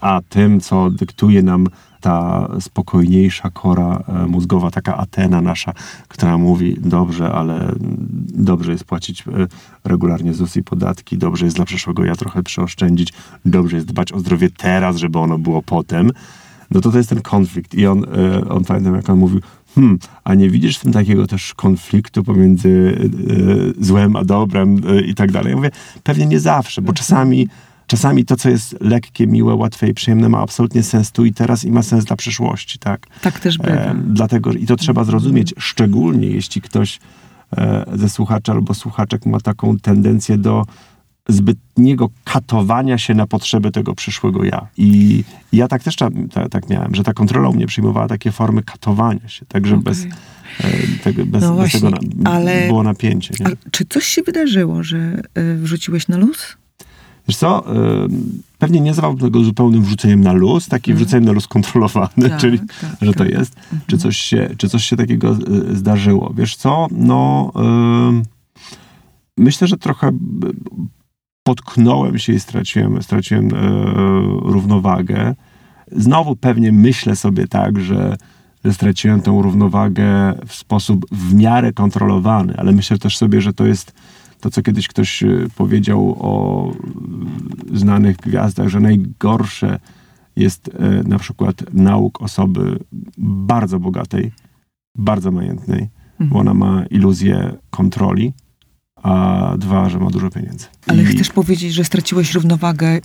[0.01, 1.67] a tym, co dyktuje nam
[2.01, 5.73] ta spokojniejsza kora e, mózgowa, taka Atena nasza,
[6.09, 7.73] która mówi, dobrze, ale
[8.35, 9.25] dobrze jest płacić e,
[9.85, 13.13] regularnie ZUS i podatki, dobrze jest dla przyszłego ja trochę przeoszczędzić,
[13.45, 16.11] dobrze jest dbać o zdrowie teraz, żeby ono było potem,
[16.71, 17.75] no to to jest ten konflikt.
[17.75, 19.41] I on, e, on pamiętam, jak on mówił,
[19.75, 22.99] hmm, a nie widzisz w tym takiego też konfliktu pomiędzy
[23.81, 25.51] e, złem a dobrem e, i tak dalej.
[25.51, 25.71] Ja mówię,
[26.03, 27.49] pewnie nie zawsze, bo czasami,
[27.87, 31.65] czasami to, co jest lekkie, miłe, łatwe i przyjemne, ma absolutnie sens tu i teraz
[31.65, 33.07] i ma sens dla przyszłości, tak?
[33.23, 33.71] Tak też bywa.
[33.71, 36.99] E, dlatego, i to trzeba zrozumieć, szczególnie jeśli ktoś
[37.57, 40.65] e, ze słuchaczy albo słuchaczek ma taką tendencję do
[41.29, 44.67] zbytniego katowania się na potrzeby tego przyszłego ja.
[44.77, 48.33] I ja tak też ta, ta, tak miałem, że ta kontrola u mnie przyjmowała takie
[48.33, 49.85] formy katowania się, także Okej.
[49.85, 50.71] bez, e,
[51.05, 53.35] tego, bez, No bez tego właśnie, na, ale- było napięcie.
[53.41, 53.47] Nie?
[53.71, 56.57] Czy coś się wydarzyło, że y, wrzuciłeś na luz?
[57.29, 58.09] Wiesz co, e,
[58.59, 62.31] pewnie nie nazwałbym tego zupełnym wrzuceniem na luz, taki wrzuceniem na luz kontrolowany, Mhm.
[62.31, 63.31] Tak, czyli tak, że to tak.
[63.31, 63.57] jest.
[63.87, 65.37] Czy, coś się, czy coś się takiego e,
[65.77, 66.33] zdarzyło?
[66.37, 68.23] Wiesz co, no e,
[69.37, 70.11] myślę, że trochę
[71.49, 73.59] potknąłem się i straciłem, straciłem e,
[74.53, 75.35] równowagę.
[75.93, 78.17] Znowu pewnie myślę sobie tak, że,
[78.65, 83.67] że straciłem tę równowagę w sposób w miarę kontrolowany, ale myślę też sobie, że to
[83.67, 83.95] jest
[84.41, 86.73] to, co kiedyś ktoś e, powiedział o
[87.73, 89.81] e, znanych gwiazdach, że najgorsze
[90.37, 92.79] jest e, na przykład nauk osoby
[93.19, 94.33] bardzo bogatej,
[94.95, 95.89] bardzo majętnej,
[96.21, 98.33] bo ona ma iluzję kontroli,
[99.03, 100.67] a dwa, że ma dużo pieniędzy.
[100.87, 103.01] Ale I- chcesz powiedzieć, że straciłeś równowagę y,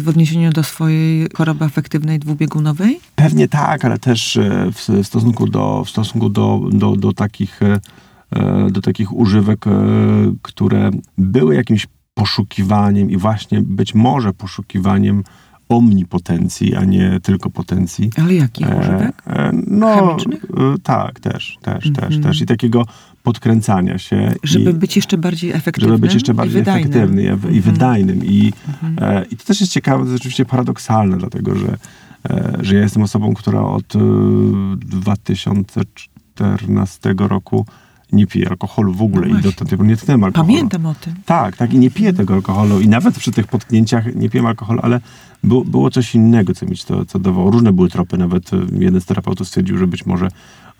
[0.00, 3.00] w odniesieniu do swojej choroby afektywnej dwubiegunowej?
[3.16, 4.70] Pewnie tak, ale też e,
[5.02, 7.80] w stosunku do, w stosunku do, do, do, takich, e,
[8.30, 9.64] e, do takich używek,
[10.42, 15.22] które były jakimś poszukiwaniem i właśnie być może poszukiwaniem
[15.68, 18.10] omnipotencji, a nie tylko potencji.
[18.16, 19.22] Ale jakich używek?
[19.26, 20.44] e, No, Chemicznych?
[20.82, 22.22] tak, też, też, też, Mhm.
[22.22, 22.40] też.
[22.40, 22.84] I takiego
[23.22, 24.32] podkręcania się.
[24.42, 27.62] Żeby i, być jeszcze bardziej efektywnym żeby być jeszcze bardziej i, i Mhm.
[27.62, 28.24] wydajnym.
[28.24, 28.52] I,
[29.00, 31.76] e, I to też jest ciekawe, to jest oczywiście paradoksalne, dlatego że,
[32.30, 33.98] e, że ja jestem osobą, która od e,
[34.76, 37.66] 2014 roku
[38.12, 40.52] nie pije alkoholu w ogóle No i do pory nie tknąłem alkoholu.
[40.52, 41.14] Pamiętam o tym.
[41.26, 44.80] Tak, tak i nie piję tego alkoholu i nawet przy tych potknięciach nie piłem alkoholu,
[44.82, 45.00] ale
[45.44, 47.50] było, było coś innego, co mi to co dawało.
[47.50, 50.28] Różne były tropy, nawet e, jeden z terapeutów stwierdził, że być może,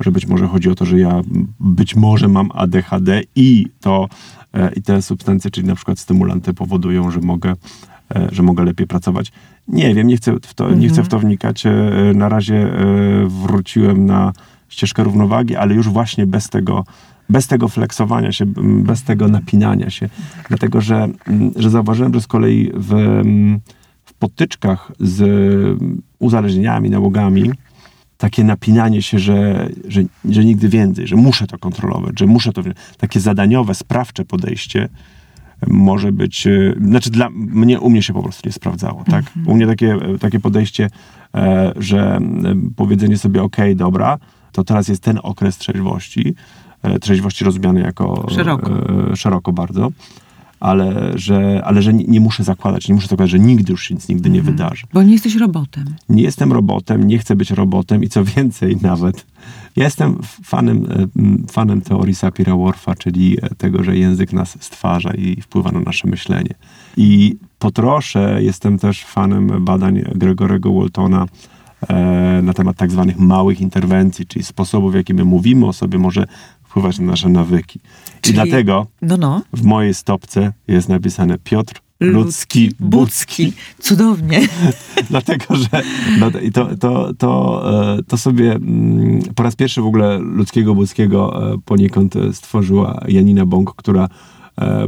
[0.00, 1.20] że być może chodzi o to, że ja
[1.60, 4.08] być może mam ADHD i to
[4.54, 7.54] e, i te substancje, czyli na przykład stymulanty powodują, że mogę,
[8.14, 9.32] e, że mogę lepiej pracować.
[9.68, 11.66] Nie wiem, nie chcę w to, nie chcę w to wnikać.
[11.66, 11.72] E,
[12.14, 12.70] Na razie
[13.26, 14.32] wróciłem na
[14.68, 16.84] ścieżkę równowagi, ale już właśnie bez tego,
[17.30, 20.08] bez tego flexowania się, m, bez tego napinania się.
[20.48, 23.60] Dlatego, że, m, że zauważyłem, że z kolei w, m,
[24.04, 25.22] w potyczkach z
[26.18, 27.50] uzależnieniami, nałogami,
[28.18, 32.62] takie napinanie się, że, że, że nigdy więcej, że muszę to kontrolować, że muszę to,
[32.98, 34.88] takie zadaniowe, sprawcze podejście
[35.66, 39.24] może być, e, znaczy dla mnie, u mnie się po prostu nie sprawdzało, tak?
[39.46, 40.90] U mnie takie, takie podejście,
[41.34, 42.20] e, że
[42.76, 44.18] powiedzenie sobie, okej, dobra,
[44.52, 46.34] to teraz jest ten okres trzeźwości,
[47.00, 48.72] trzeźwości rozumiany jako Szeroko.
[49.12, 49.90] e, szeroko bardzo,
[50.60, 54.08] ale że, ale że nie, muszę zakładać, nie muszę zakładać, że nigdy już się nic
[54.08, 54.86] nigdy nie wydarzy.
[54.92, 55.84] Bo nie jesteś robotem.
[56.08, 59.26] Nie jestem robotem, nie chcę być robotem i co więcej nawet,
[59.76, 61.06] ja jestem fanem, e,
[61.52, 66.54] fanem teorii Sapira-Whorfa, czyli e, tego, że język nas stwarza i wpływa na nasze myślenie.
[66.96, 71.26] I po trosze jestem też fanem badań Gregorego Waltona
[71.88, 75.98] e, na temat tak zwanych małych interwencji, czyli sposobów, w jaki my mówimy o sobie,
[75.98, 76.26] może
[76.68, 77.80] wpływać na nasze nawyki.
[78.20, 79.42] Czyli- I dlatego No, no.
[79.52, 83.52] w mojej stopce jest napisane Piotr Ludzki Budzki.
[83.78, 84.40] Cudownie.
[85.10, 85.82] Dlatego, że
[86.20, 87.62] no, to, to, to,
[87.98, 93.00] e, to sobie mm, po raz pierwszy w ogóle ludzkiego budzkiego e, poniekąd e, stworzyła
[93.08, 94.08] Janina Bąk, która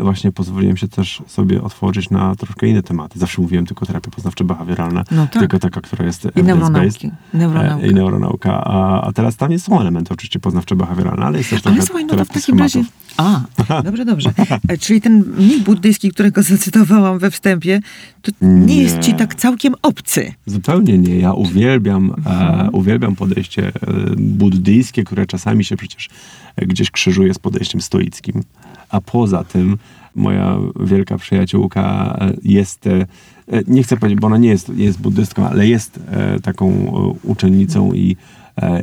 [0.02, 3.20] właśnie pozwoliłem się też sobie otworzyć na troszkę inne tematy.
[3.20, 5.40] Zawsze mówiłem tylko terapia poznawczo-behawioralna, No tak.
[5.40, 7.12] tylko taka, która jest I neuronauki.
[7.34, 7.84] Neuronauka.
[7.86, 8.64] E, I neuronauka.
[8.64, 12.16] A, a teraz tam są elementy oczywiście poznawczo-behawioralne, ale jest też Ale trochę słuchaj, no
[12.16, 12.84] to w takim razie...
[13.18, 13.42] A,
[13.84, 14.32] dobrze, dobrze.
[14.68, 17.80] E, Czyli ten mnich buddyjski, którego zacytowałam we wstępie,
[18.22, 18.82] to nie, Nie.
[18.84, 20.34] jest ci tak całkiem obcy.
[20.46, 21.16] Zupełnie nie.
[21.20, 22.66] Ja uwielbiam, Mhm.
[22.68, 23.72] e, uwielbiam podejście e,
[24.18, 26.10] buddyjskie, które czasami się przecież
[26.56, 28.44] e, gdzieś krzyżuje z podejściem stoickim.
[28.90, 29.78] A poza tym
[30.16, 33.06] moja wielka przyjaciółka e, jest, e,
[33.48, 36.00] e, nie chcę powiedzieć, bo ona nie jest, jest buddystką, ale jest
[36.44, 36.72] taką
[37.24, 38.16] uczennicą i,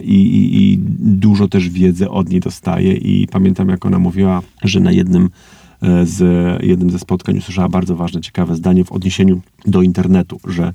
[0.03, 2.92] i, i, i dużo też wiedzy od niej dostaje.
[2.92, 5.31] I pamiętam, jak ona mówiła, że na jednym
[6.05, 6.23] z
[6.64, 10.73] jednym ze spotkań usłyszała bardzo ważne, ciekawe zdanie w odniesieniu do internetu, że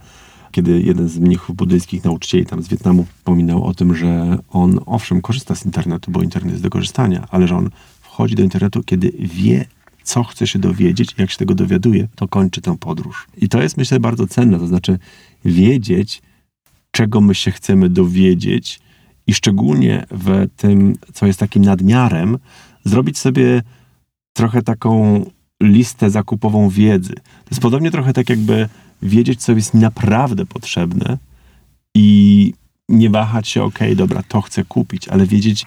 [0.52, 5.22] kiedy jeden z mnichów buddyjskich nauczycieli tam z Wietnamu wspominał o tym, że on owszem
[5.22, 7.70] korzysta z internetu, bo internet jest do korzystania, ale że on
[8.22, 9.66] wchodzi do internetu, kiedy wie,
[10.04, 13.28] co chce się dowiedzieć jak się tego dowiaduje, to kończy tę podróż.
[13.38, 15.00] I to jest myślę bardzo cenne, to znaczy
[15.46, 16.22] wiedzieć,
[16.92, 18.80] czego my się chcemy dowiedzieć
[19.28, 22.38] i szczególnie w tym, co jest takim nadmiarem,
[22.84, 23.62] zrobić sobie
[24.34, 25.26] trochę taką
[25.64, 27.14] listę zakupową wiedzy.
[27.16, 28.70] To jest podobnie trochę tak jakby
[29.02, 31.18] wiedzieć, co jest naprawdę potrzebne
[31.96, 32.54] i
[32.90, 35.66] nie wahać się, okej, dobra, to chcę kupić, ale wiedzieć,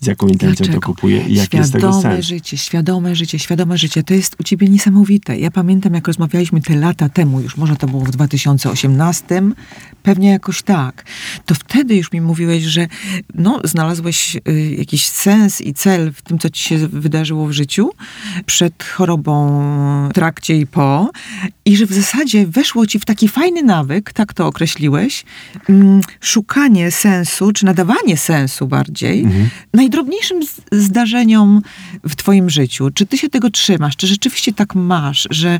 [0.00, 0.80] z jaką intencją Dlaczego?
[0.80, 2.26] to kupuję i jaki jest tego Świadome sens.
[2.26, 4.02] życie, świadome życie, świadome życie.
[4.02, 5.38] To jest u ciebie niesamowite.
[5.38, 9.42] Ja pamiętam, jak rozmawialiśmy te lata temu, już może to było w 2018,
[10.02, 11.04] pewnie jakoś tak.
[11.46, 12.86] To wtedy już mi mówiłeś, że
[13.34, 17.90] no, znalazłeś y, jakiś sens i cel w tym, co ci się wydarzyło w życiu,
[18.46, 19.60] przed chorobą,
[20.10, 21.10] w trakcie i po.
[21.64, 25.24] I że w zasadzie weszło ci w taki fajny nawyk, tak to określiłeś,
[25.68, 29.26] mm, szukanie sensu, czy nadawanie sensu bardziej,
[29.90, 30.40] najdrobniejszym
[30.72, 31.62] zdarzeniom
[32.08, 32.90] w twoim życiu.
[32.94, 33.96] Czy ty się tego trzymasz?
[33.96, 35.58] Czy rzeczywiście tak masz, że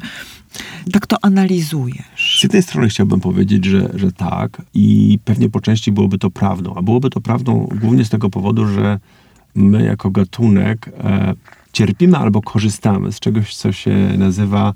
[0.92, 2.38] tak to analizujesz?
[2.40, 6.74] Z jednej strony chciałbym powiedzieć, że, że tak i pewnie po części byłoby to prawdą,
[6.74, 8.98] a byłoby to prawdą głównie z tego powodu, że
[9.54, 11.34] my jako gatunek e,
[11.72, 14.74] cierpimy albo korzystamy z czegoś, co się nazywa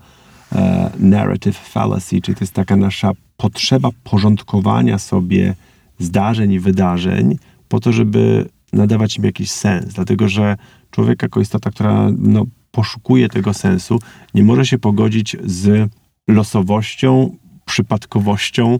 [0.53, 5.55] e, narrative fallacy, czyli to jest taka nasza potrzeba porządkowania sobie
[5.99, 7.39] zdarzeń i wydarzeń
[7.69, 9.95] po to, żeby nadawać im jakiś sens.
[9.95, 10.57] Dlatego, że
[10.91, 13.99] człowiek jako istota, która no, poszukuje tego sensu,
[14.35, 15.91] nie może się pogodzić z
[16.29, 18.79] losowością, przypadkowością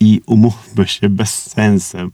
[0.00, 2.10] i umówmy się, bezsensem.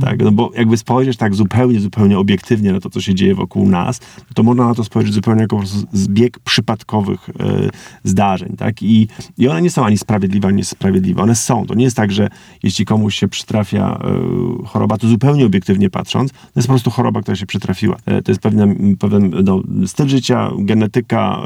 [0.00, 0.18] Tak?
[0.22, 4.00] No bo jakby spojrzeć tak zupełnie, zupełnie obiektywnie na to, co się dzieje wokół nas,
[4.34, 7.70] to można na to spojrzeć zupełnie jako po prostu zbieg przypadkowych e,
[8.04, 8.56] zdarzeń.
[8.56, 8.82] Tak?
[8.82, 11.22] I, I one nie są ani sprawiedliwe, ani niesprawiedliwe.
[11.22, 11.66] One są.
[11.66, 12.28] To nie jest tak, że
[12.62, 17.22] jeśli komuś się przytrafia e, choroba, to zupełnie obiektywnie patrząc, to jest po prostu choroba,
[17.22, 17.96] która się przytrafiła.
[18.06, 21.42] E, to jest pewien, pewien no, styl życia, genetyka,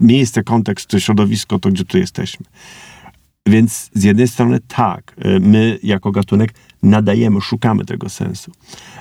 [0.00, 2.46] miejsce, kontekst, środowisko, to gdzie tu jesteśmy.
[3.46, 8.52] Więc z jednej strony tak, y, my jako gatunek nadajemy, szukamy tego sensu,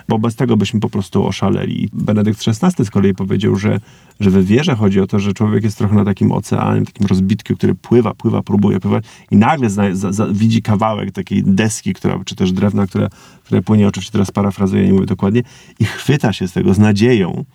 [0.09, 1.89] bo bez tego byśmy po prostu oszaleli.
[1.93, 3.79] Benedykt XVI z kolei powiedział, że,
[4.19, 7.55] że we wierze chodzi o to, że człowiek jest trochę na takim oceanie, takim rozbitku,
[7.55, 12.19] który pływa, pływa, próbuje pływać i nagle zna, za, za, widzi kawałek takiej deski, która,
[12.25, 13.09] czy też drewna, które,
[13.43, 15.43] które płynie, oczywiście teraz parafrazuję, nie mówię dokładnie,
[15.79, 17.45] i chwyta się z tego z nadzieją,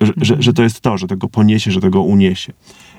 [0.00, 2.52] że, że, że to jest to, że tego poniesie, że tego uniesie.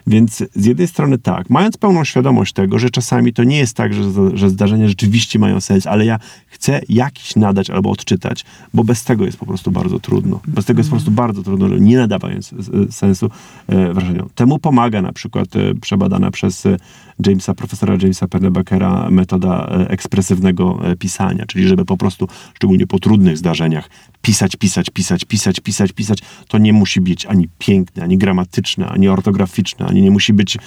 [0.07, 3.93] Więc z jednej strony tak, mając pełną świadomość tego, że czasami to nie jest tak,
[3.93, 9.03] że, że zdarzenia rzeczywiście mają sens, ale ja chcę jakiś nadać albo odczytać, bo bez
[9.03, 10.39] tego jest po prostu bardzo trudno.
[10.47, 12.53] Bez tego jest po prostu bardzo trudno, nie nadawając
[12.89, 13.29] sensu
[13.67, 14.29] e, wrażeniom.
[14.35, 16.77] Temu pomaga na przykład e, przebadana przez e,
[17.25, 22.99] Jamesa, profesora Jamesa Pernebakera metoda e, ekspresywnego e, pisania, czyli żeby po prostu, szczególnie po
[22.99, 23.89] trudnych zdarzeniach,
[24.21, 26.19] pisać, pisać, pisać, pisać, pisać, pisać.
[26.47, 30.59] To nie musi być ani piękne, ani gramatyczne, ani ortograficzne, ani nie musi być e,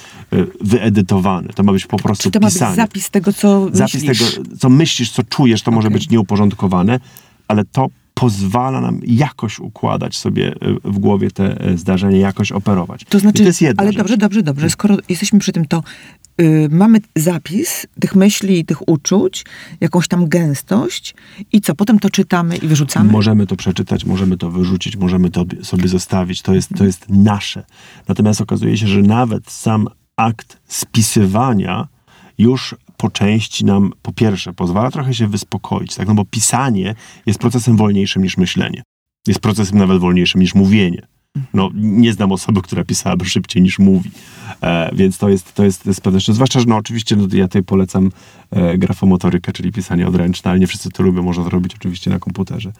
[0.61, 1.49] wyedytowane.
[1.55, 2.75] To ma być po prostu Czy to ma być pisanie.
[2.75, 4.35] zapis tego, co Zapis myślisz?
[4.35, 5.99] tego, co myślisz, co czujesz, to może Okej.
[5.99, 6.99] być nieuporządkowane,
[7.47, 13.05] ale to pozwala nam jakoś układać sobie e, w głowie te e, zdarzenia, jakoś operować.
[13.09, 13.97] To I znaczy, to jest jedna ale rzecz.
[13.97, 14.69] dobrze, dobrze, dobrze.
[14.69, 15.83] Skoro jesteśmy przy tym, to
[16.41, 19.45] y, mamy zapis tych myśli tych uczuć,
[19.81, 21.15] jakąś tam gęstość
[21.51, 21.75] i co?
[21.75, 23.11] Potem to czytamy i wyrzucamy?
[23.11, 26.41] Możemy to przeczytać, możemy to wyrzucić, możemy to sobie zostawić.
[26.41, 27.63] To jest, to jest nasze.
[28.07, 31.87] Natomiast okazuje się, że nawet sam akt spisywania
[32.37, 36.07] już po części nam, po pierwsze, pozwala trochę się wyspokoić, tak?
[36.07, 38.83] no bo pisanie jest procesem wolniejszym niż myślenie.
[39.27, 41.07] Jest procesem nawet wolniejszym niż mówienie.
[41.53, 44.11] No, nie znam osoby, która pisałaby szybciej niż mówi.
[44.61, 46.33] E, więc to jest, to jest, to jest pewne rzeczy.
[46.33, 48.11] Zwłaszcza, że no oczywiście no, ja tutaj polecam
[48.51, 52.19] e, grafomotorykę, czyli pisanie odręczne, ale nie wszyscy to lubią, można to robić oczywiście na
[52.19, 52.71] komputerze.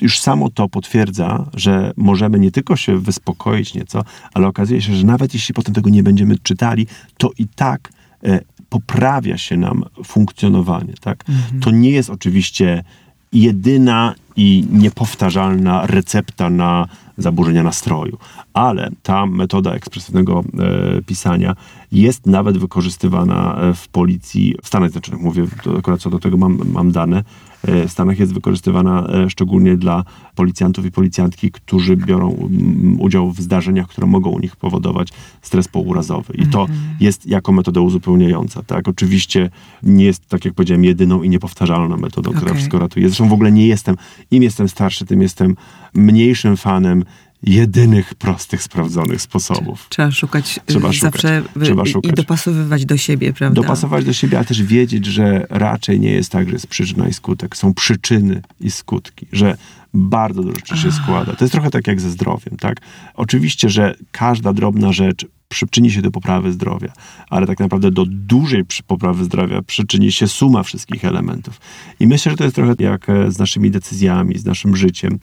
[0.00, 4.04] już samo to potwierdza, że możemy nie tylko się wyspokoić nieco,
[4.34, 6.86] ale okazuje się, że nawet jeśli potem tego nie będziemy czytali,
[7.18, 7.92] to i tak
[8.24, 10.94] e, poprawia się nam funkcjonowanie.
[11.00, 11.24] Tak?
[11.60, 12.84] To nie jest oczywiście
[13.32, 18.18] jedyna i niepowtarzalna recepta na zaburzenia nastroju.
[18.52, 21.54] Ale ta metoda ekspresywnego e, pisania
[21.92, 25.24] jest nawet wykorzystywana e, w policji w Stanach Zjednoczonych.
[25.24, 27.24] Mówię, to akurat co do tego mam, mam dane.
[27.62, 33.30] E, w Stanach jest wykorzystywana e, szczególnie dla policjantów i policjantki, którzy biorą mm, udział
[33.30, 35.08] w zdarzeniach, które mogą u nich powodować
[35.42, 36.34] stres pourazowy.
[36.34, 36.66] I to
[37.00, 38.62] jest jako metoda uzupełniająca.
[38.62, 38.88] Tak?
[38.88, 39.50] Oczywiście
[39.82, 42.56] nie jest, tak jak powiedziałem, jedyną i niepowtarzalną metodą, która Okej.
[42.56, 43.08] wszystko ratuje.
[43.08, 43.96] Zresztą w ogóle nie jestem,
[44.30, 45.56] im jestem starszy, tym jestem
[45.94, 47.04] mniejszym fanem
[47.42, 49.86] jedynych, prostych, sprawdzonych sposobów.
[49.90, 51.12] Trzeba szukać Trzeba y, szukać.
[51.12, 52.12] zawsze Trzeba i- i szukać.
[52.14, 53.62] dopasowywać do siebie, prawda?
[53.62, 57.12] Dopasować do siebie, ale też wiedzieć, że raczej nie jest tak, że jest przyczyna i
[57.12, 57.56] skutek.
[57.56, 59.56] Są przyczyny i skutki, że
[59.94, 61.36] bardzo dużo rzeczy się składa.
[61.36, 62.80] To jest trochę tak jak ze zdrowiem, tak?
[63.14, 66.92] Oczywiście, że każda drobna rzecz przyczyni się do poprawy zdrowia,
[67.30, 71.60] ale tak naprawdę do dużej poprawy zdrowia przyczyni się suma wszystkich elementów.
[72.00, 75.18] I myślę, że to jest trochę jak e, z naszymi decyzjami, z naszym życiem.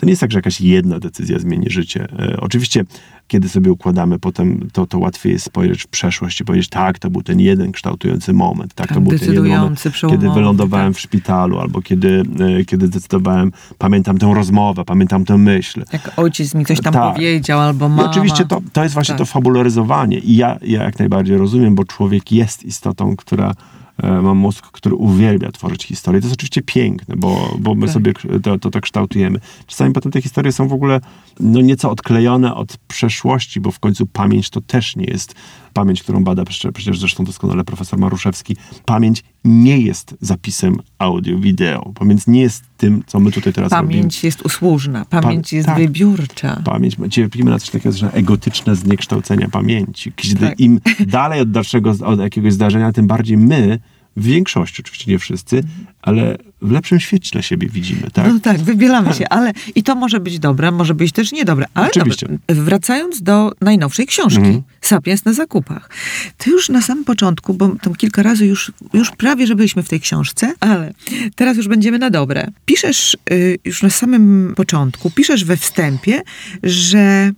[0.00, 2.08] To nie jest tak, że jakaś jedna decyzja zmieni życie.
[2.18, 2.84] E, oczywiście,
[3.28, 7.10] kiedy sobie układamy potem, to, to łatwiej jest spojrzeć w przeszłość i powiedzieć, tak, to
[7.10, 10.98] był ten jeden kształtujący moment, tak, Tak, to był ten jeden moment, kiedy wylądowałem tak.
[10.98, 12.22] w szpitalu, albo kiedy,
[12.60, 15.84] e, kiedy zdecydowałem, pamiętam tę rozmowę, pamiętam tę myśl.
[15.92, 17.14] Jak ojciec mi coś tam Tak.
[17.14, 18.10] powiedział, albo I mama.
[18.10, 19.18] oczywiście to, to jest właśnie Tak.
[19.18, 20.18] to fabularyzowanie.
[20.18, 23.54] I ja, ja jak najbardziej rozumiem, bo człowiek jest istotą, która
[24.02, 26.20] e, ma mózg, który uwielbia tworzyć historie.
[26.20, 27.94] To jest oczywiście piękne, bo, bo my Tak.
[27.94, 29.40] sobie to, to tak kształtujemy.
[29.66, 31.00] Czasami potem te historie są w ogóle
[31.40, 35.34] no, nieco odklejone od przeszłości, bo w końcu pamięć to też nie jest
[35.72, 38.56] pamięć, którą bada przecież, zresztą doskonale profesor Maruszewski.
[38.84, 41.92] Pamięć nie jest zapisem audio, wideo.
[41.94, 43.92] Pamięć nie jest tym, co my tutaj teraz robimy.
[43.92, 45.78] Pamięć jest usłużna, pamięć Pa- jest tak.
[45.78, 46.62] wybiórcza.
[46.64, 50.12] Pamięć, cierpimy na coś takiego, że egotyczne zniekształcenia pamięci.
[50.16, 50.60] Kiedy Tak.
[50.60, 53.78] im dalej od dalszego, od jakiegoś zdarzenia, tym bardziej my,
[54.20, 55.62] w większości, oczywiście nie wszyscy,
[56.02, 58.26] ale w lepszym świecie dla siebie widzimy, tak?
[58.28, 61.66] No tak, wybielamy się, ale i to może być dobre, może być też niedobre.
[61.74, 62.26] Ale Oczywiście.
[62.26, 64.62] Dobra, wracając do najnowszej książki, Mhm.
[64.80, 65.90] Sapiens na zakupach.
[66.38, 69.88] To już na samym początku, bo tam kilka razy już, już prawie, że byliśmy w
[69.88, 70.94] tej książce, ale
[71.34, 72.48] teraz już będziemy na dobre.
[72.64, 76.22] Piszesz y, już na samym początku, piszesz we wstępie,
[76.62, 77.30] że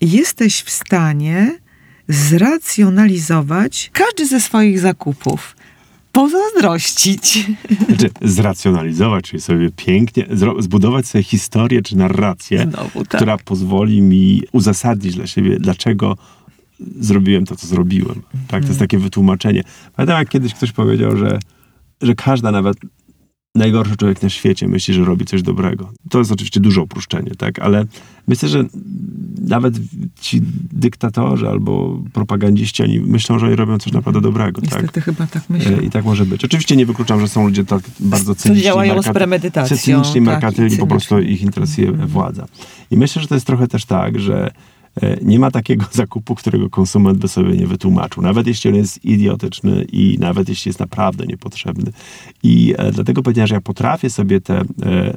[0.00, 1.58] jesteś w stanie
[2.08, 5.56] zracjonalizować każdy ze swoich zakupów.
[6.12, 7.46] Pozazdrościć.
[7.88, 10.26] Znaczy, zracjonalizować, czyli sobie pięknie,
[10.58, 13.08] zbudować sobie historię czy narrację, Znowu, tak.
[13.20, 16.16] która pozwoli mi uzasadnić dla siebie, dlaczego
[17.00, 18.14] zrobiłem to, co zrobiłem.
[18.14, 18.30] Tak?
[18.32, 18.64] To Mhm.
[18.68, 19.62] jest takie wytłumaczenie.
[19.96, 21.38] Pamiętam, jak kiedyś ktoś powiedział, że,
[22.02, 22.76] że każda nawet
[23.54, 25.92] najgorszy człowiek na świecie myśli, że robi coś dobrego.
[26.10, 27.58] To jest oczywiście duże uproszczenie, tak?
[27.58, 27.84] Ale
[28.28, 28.64] myślę, że
[29.40, 29.74] nawet
[30.20, 30.40] ci
[30.72, 34.72] dyktatorzy albo propagandziści, oni myślą, że oni robią coś naprawdę dobrego, tak?
[34.72, 35.78] Niestety chyba tak myślę.
[35.78, 36.44] E, I tak może być.
[36.44, 38.64] Oczywiście nie wykluczam, że są ludzie tak bardzo cyniczni.
[38.64, 42.46] działają z premedytacją, tak, merkantylni, i po prostu ich interesuje władza.
[42.90, 44.50] I myślę, że to jest trochę też tak, że
[45.22, 48.22] nie ma takiego zakupu, którego konsument by sobie nie wytłumaczył.
[48.22, 51.92] Nawet jeśli on jest idiotyczny i nawet jeśli jest naprawdę niepotrzebny.
[52.42, 54.64] I e, dlatego powiedziałem, że ja potrafię sobie te e,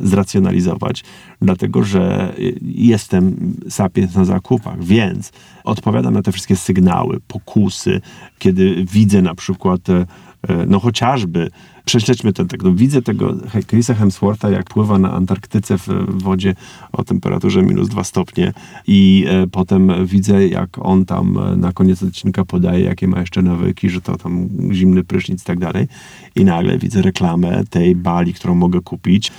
[0.01, 1.03] zracjonalizować,
[1.41, 5.31] dlatego że e, jestem sapiens na zakupach, więc
[5.63, 8.01] odpowiadam na te wszystkie sygnały, pokusy,
[8.39, 10.05] kiedy widzę na przykład e,
[10.47, 11.49] e, no chociażby,
[11.85, 13.33] prześledźmy ten tak, no widzę tego
[13.67, 15.87] Chrisa Hemswortha, jak pływa na Antarktyce w
[16.23, 16.55] wodzie
[16.91, 18.53] o temperaturze minus dwa stopnie
[18.87, 23.41] i e, potem widzę, jak on tam e, na koniec odcinka podaje, jakie ma jeszcze
[23.41, 25.87] nawyki, że to tam zimny prysznic i tak dalej
[26.35, 29.31] i nagle widzę reklamę tej bali, którą mogę kupić.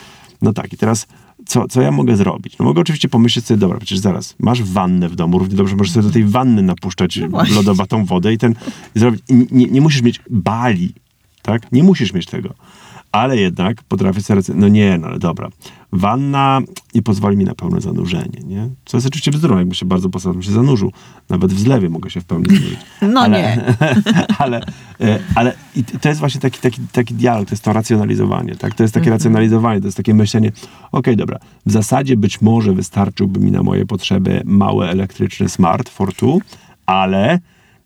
[0.42, 1.07] No tak, i teraz
[1.47, 2.59] co, co ja mogę zrobić?
[2.59, 5.92] No mogę oczywiście pomyśleć sobie, dobra, przecież zaraz, masz wannę w domu, równie dobrze możesz
[5.92, 8.55] sobie do tej wanny napuszczać No wodę i ten
[8.94, 9.22] zrobić.
[9.28, 10.92] Nie, nie musisz mieć bali,
[11.47, 11.72] tak?
[11.72, 12.55] Nie musisz mieć tego.
[13.12, 15.49] Ale jednak potrafię sobie, no nie, no ale dobra.
[15.92, 16.61] Wanna
[16.94, 18.68] nie pozwoli mi na pełne zanurzenie, nie?
[18.84, 20.92] Co jest oczywiście bzdurą, jakby się bardzo posadem się zanurzył.
[21.28, 22.78] Nawet w zlewie mogę się w pełni zanurzyć.
[23.14, 23.64] No ale, nie.
[24.38, 24.61] ale,
[25.01, 28.74] e, ale i to jest właśnie taki, taki, taki dialog, to jest to racjonalizowanie, tak?
[28.74, 29.18] To jest takie Mhm.
[29.18, 30.53] racjonalizowanie, to jest takie myślenie,
[30.92, 36.14] okej, dobra, w zasadzie być może wystarczyłby mi na moje potrzeby mały elektryczny smart for
[36.14, 36.38] two,
[36.86, 37.38] ale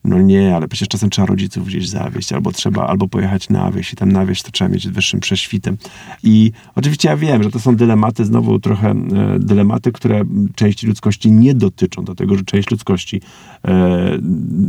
[0.04, 3.92] no nie, ale przecież czasem trzeba rodziców gdzieś zawieźć, albo trzeba, albo pojechać na wieś
[3.92, 5.76] i tam na wieś to trzeba mieć wyższym prześwitem.
[6.22, 8.96] I oczywiście ja wiem, że to są dylematy, znowu trochę e,
[9.38, 10.22] dylematy, które
[10.54, 13.20] części ludzkości nie dotyczą, dlatego że część ludzkości
[13.64, 14.18] e,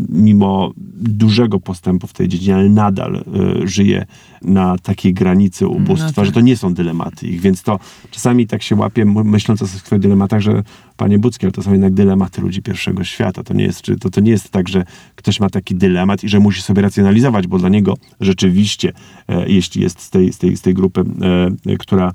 [0.09, 0.71] mimo
[1.01, 3.23] dużego postępu w tej dziedzinie, ale nadal e,
[3.67, 4.05] żyje
[4.41, 6.25] na takiej granicy ubóstwa, No tak.
[6.25, 7.79] że to nie są dylematy ich, więc to
[8.11, 10.63] czasami tak się łapie, myśląc o swoich dylematach, że
[10.97, 13.43] panie Bucki, ale to są jednak dylematy ludzi pierwszego świata.
[13.43, 14.83] To nie jest, to, to nie jest tak, że
[15.15, 18.93] ktoś ma taki dylemat i że musi sobie racjonalizować, bo dla niego rzeczywiście,
[19.27, 21.01] e, jeśli jest z tej, z tej, z tej grupy,
[21.67, 22.11] e, która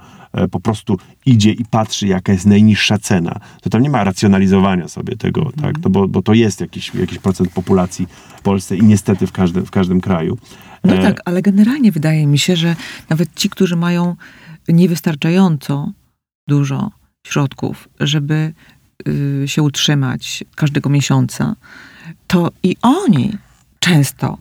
[0.51, 5.17] po prostu idzie i patrzy, jaka jest najniższa cena, to tam nie ma racjonalizowania sobie
[5.17, 5.79] tego, tak?
[5.79, 8.07] to, bo, bo to jest jakiś, jakiś procent populacji
[8.37, 10.39] w Polsce i niestety w każdym, w każdym kraju.
[10.85, 12.77] No E, tak, ale generalnie wydaje mi się, że
[13.09, 14.17] nawet ci, którzy mają
[14.69, 15.93] niewystarczająco
[16.49, 16.91] dużo
[17.27, 18.53] środków, żeby
[19.09, 21.57] y, się utrzymać każdego miesiąca,
[22.27, 23.33] to i oni
[23.79, 24.39] często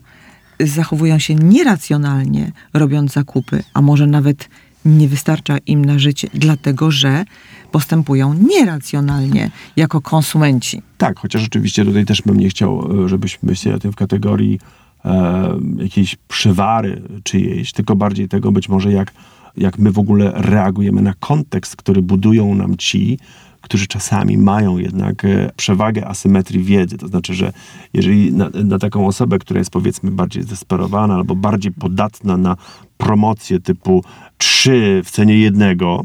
[0.60, 4.50] zachowują się nieracjonalnie, robiąc zakupy, a może nawet
[4.86, 7.26] nie wystarcza im na życie, dlatego że
[7.72, 10.82] postępują nieracjonalnie jako konsumenci.
[10.98, 14.60] Tak, chociaż oczywiście tutaj też bym nie chciał, e, żebyśmy o tym w kategorii
[15.06, 19.14] e, jakiejś przywary czyjejś, tylko bardziej tego być może jak,
[19.58, 23.20] jak my w ogóle reagujemy na kontekst, który budują nam ci,
[23.66, 26.98] którzy czasami mają jednak e, przewagę asymetrii wiedzy.
[26.98, 27.54] To znaczy, że
[27.94, 32.58] jeżeli na, na taką osobę, która jest powiedzmy bardziej zdesperowana albo bardziej podatna na
[32.98, 34.04] promocję typu
[34.38, 36.04] trzy w cenie jednego,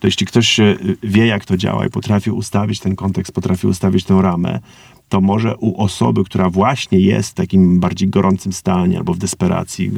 [0.00, 4.04] to jeśli ktoś e, wie, jak to działa i potrafi ustawić ten kontekst, potrafi ustawić
[4.04, 4.60] tę ramę,
[5.08, 9.90] to może u osoby, która właśnie jest w takim bardziej gorącym stanie, albo w desperacji,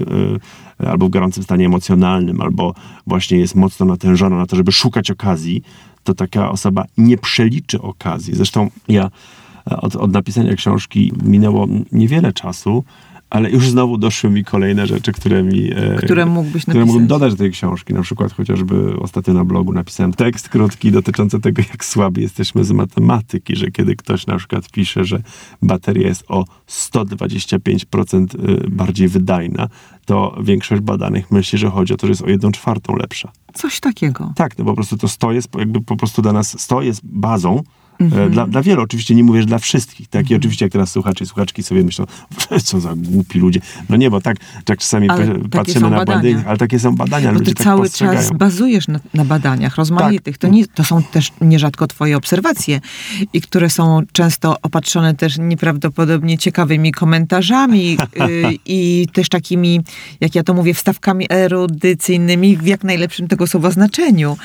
[0.80, 2.74] e, albo w gorącym stanie emocjonalnym, albo
[3.06, 5.62] właśnie jest mocno natężona na to, żeby szukać okazji,
[6.04, 8.34] to taka osoba nie przeliczy okazji.
[8.34, 9.10] Zresztą ja
[9.70, 12.84] e, od, od napisania książki minęło niewiele czasu,
[13.30, 15.70] ale już znowu doszły mi kolejne rzeczy, które mi...
[15.72, 17.94] e, Które mógłbyś które mógłbym dodać do tej książki.
[17.94, 22.72] Na przykład chociażby ostatnio na blogu napisałem tekst krótki dotyczący tego, jak słabi jesteśmy z
[22.72, 25.22] matematyki, że kiedy ktoś na przykład pisze, że
[25.62, 29.68] bateria jest o 125% y, bardziej wydajna,
[30.04, 33.32] to większość badanych myśli, że chodzi o to, że jest o 1 czwartą lepsza.
[33.54, 34.32] Coś takiego.
[34.36, 37.62] Tak, no po prostu to 100 jest jakby po prostu dla nas, 100 jest bazą,
[38.00, 38.22] Mhm.
[38.22, 40.08] E, Dla, dla wielu, oczywiście nie mówię, że dla wszystkich.
[40.08, 40.30] Tak?
[40.30, 42.04] I oczywiście jak teraz słuchacze i słuchaczki sobie myślą,
[42.64, 43.60] co za głupi ludzie.
[43.88, 46.42] No nie, bo tak, tak czasami Ale patrzymy na badania.
[46.46, 50.38] ale takie są badania, Bo ty tak cały czas bazujesz na, na badaniach rozmaitych.
[50.38, 52.80] To, nie, to są też nierzadko twoje obserwacje
[53.32, 59.80] i które są często opatrzone też nieprawdopodobnie ciekawymi komentarzami y, i też takimi,
[60.20, 64.36] jak ja to mówię, wstawkami erudycyjnymi w jak najlepszym tego słowa znaczeniu.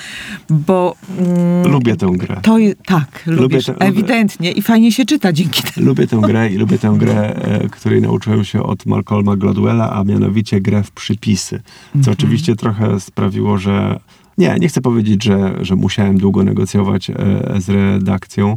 [0.49, 2.39] Bo mm, Lubię tę grę.
[2.41, 5.87] to tak, lubisz, tę- ewidentnie i fajnie się czyta dzięki temu.
[5.87, 10.03] Lubię tę grę i lubię tę grę, e, której nauczyłem się od Malcolma Gladwella, a
[10.03, 11.61] mianowicie grę w przypisy.
[11.91, 12.13] Co Mhm.
[12.19, 13.99] oczywiście trochę sprawiło, że
[14.37, 17.15] nie, nie chcę powiedzieć, że, że musiałem długo negocjować e,
[17.61, 18.55] z redakcją,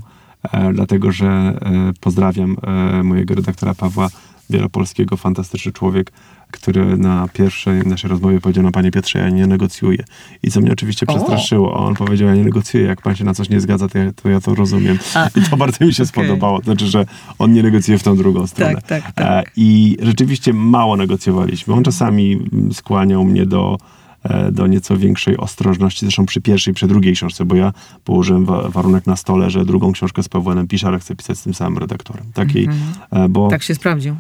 [0.53, 1.59] e, dlatego że
[2.01, 2.57] pozdrawiam
[3.05, 4.09] mojego redaktora Pawła
[4.51, 6.13] Wielopolskiego, fantastyczny człowiek,
[6.51, 10.05] który na pierwszej naszej rozmowie powiedział, no panie Piotrze, ja nie negocjuję.
[10.43, 11.75] I co mnie oczywiście przestraszyło.
[11.75, 14.29] On powiedział, ja nie negocjuję, jak pan się na coś nie zgadza, to ja to,
[14.29, 14.99] ja to rozumiem.
[15.15, 15.29] A.
[15.39, 16.07] I to bardzo mi się Okej.
[16.13, 16.59] spodobało.
[16.59, 17.07] To znaczy, że
[17.39, 18.75] on nie negocjuje w tą drugą stronę.
[18.75, 19.53] Tak, tak, tak.
[19.57, 21.75] I rzeczywiście mało negocjowaliśmy.
[21.75, 23.79] On czasami mm, skłaniał mnie do,
[24.23, 27.73] e, do nieco większej ostrożności, zresztą przy pierwszej, przy drugiej książce, bo ja
[28.05, 31.43] położyłem wa- warunek na stole, że drugą książkę z Pawłem piszę, ale chcę pisać z
[31.43, 32.25] tym samym redaktorem.
[32.35, 32.69] Takiej,
[33.11, 34.17] e, bo Tak się sprawdził.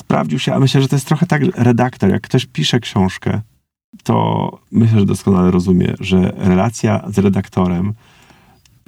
[0.00, 3.40] Sprawdził się, a myślę, że to jest trochę tak, redaktor, jak ktoś pisze książkę,
[4.02, 7.94] to myślę, że doskonale rozumie, że relacja z redaktorem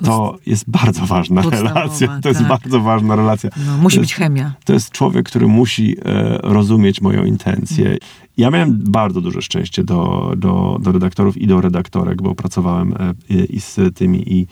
[0.04, 2.20] to jest bardzo ważna Podstawowa, relacja.
[2.22, 2.48] To jest tak.
[2.48, 3.50] bardzo ważna relacja.
[3.66, 4.54] No, musi być jest- chemia.
[4.64, 7.96] To jest człowiek, który musi e, rozumieć moją intencję.
[8.36, 13.34] Ja miałem bardzo duże szczęście do, do, do redaktorów i do redaktorek, bo pracowałem e,
[13.34, 14.46] i z tymi i,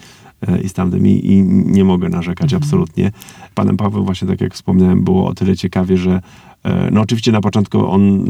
[0.64, 3.12] i z tamtymi i nie mogę narzekać absolutnie.
[3.54, 6.22] Panem Pawłem właśnie, tak jak wspomniałem, było o tyle ciekawie, że
[6.64, 8.24] e, no oczywiście na początku on,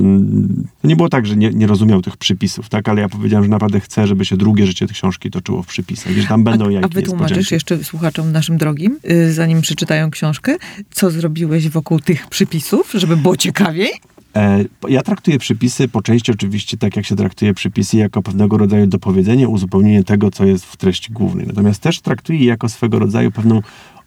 [0.82, 3.50] to nie było tak, że nie, nie rozumiał tych przypisów, tak, ale ja powiedziałem, że
[3.50, 6.68] naprawdę chcę, żeby się drugie życie tej książki toczyło w przypisach, że tam będą a,
[6.68, 7.54] a jajki wytłumaczysz niespodzianki.
[7.54, 10.56] jeszcze słuchaczom naszym drogim, y, zanim przeczytają książkę,
[10.90, 13.90] co zrobiłeś wokół tych przypisów, żeby było ciekawiej?
[14.36, 18.86] E, Ja traktuję przypisy po części oczywiście tak, jak się traktuje przypisy, jako pewnego rodzaju
[18.86, 21.46] dopowiedzenie, uzupełnienie tego, co jest w treści głównej.
[21.46, 23.62] Natomiast też traktuję je jako swego rodzaju pewną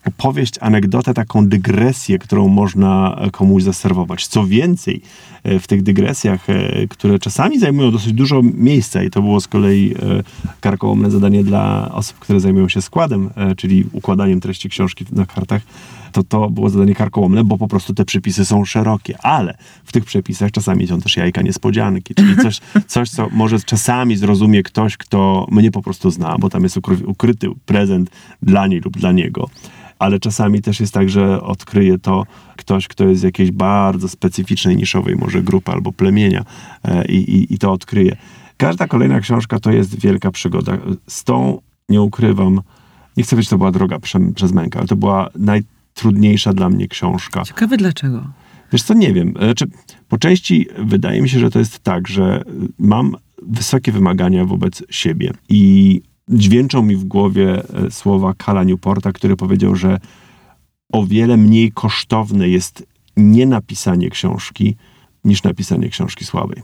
[0.06, 4.28] opowieść, anegdotę, taką dygresję, którą można komuś zaserwować.
[4.28, 5.02] Co więcej,
[5.44, 9.48] e, w tych dygresjach, e, które czasami zajmują dosyć dużo miejsca i to było z
[9.48, 10.24] kolei e,
[10.62, 15.62] karkołomne zadanie dla osób, które zajmują się składem, czyli układaniem treści książki na kartach,
[16.12, 20.06] to to było zadanie karkołomne, bo po prostu te przepisy są szerokie, ale w tych
[20.06, 25.48] przepisach czasami są też jajka niespodzianki, czyli coś, coś co może czasami zrozumie ktoś, kto
[25.52, 28.10] mnie po prostu zna, bo tam jest ukryty prezent
[28.42, 29.50] dla niej lub dla niego
[30.04, 32.24] ale czasami też jest tak, że odkryje to
[32.58, 36.46] ktoś, kto jest z jakiejś bardzo specyficznej, niszowej może grupy albo plemienia
[36.84, 38.16] e, i, i, i to odkryje.
[38.58, 40.78] Każda kolejna książka to jest wielka przygoda.
[41.08, 42.62] Z tą nie ukrywam,
[43.18, 46.70] nie chcę powiedzieć, że to była droga prze, przez mękę, ale to była najtrudniejsza dla
[46.70, 47.44] mnie książka.
[47.44, 48.24] Ciekawe dlaczego?
[48.72, 49.34] Wiesz co, nie wiem.
[49.38, 49.66] Znaczy,
[50.10, 52.44] po części wydaje mi się, że to jest tak, że
[52.80, 59.36] mam wysokie wymagania wobec siebie i dźwięczą mi w głowie e, słowa Kala Newporta, który
[59.36, 60.00] powiedział, że
[60.92, 62.86] o wiele mniej kosztowne jest
[63.18, 64.76] nie napisanie książki,
[65.26, 66.64] niż napisanie książki słabej.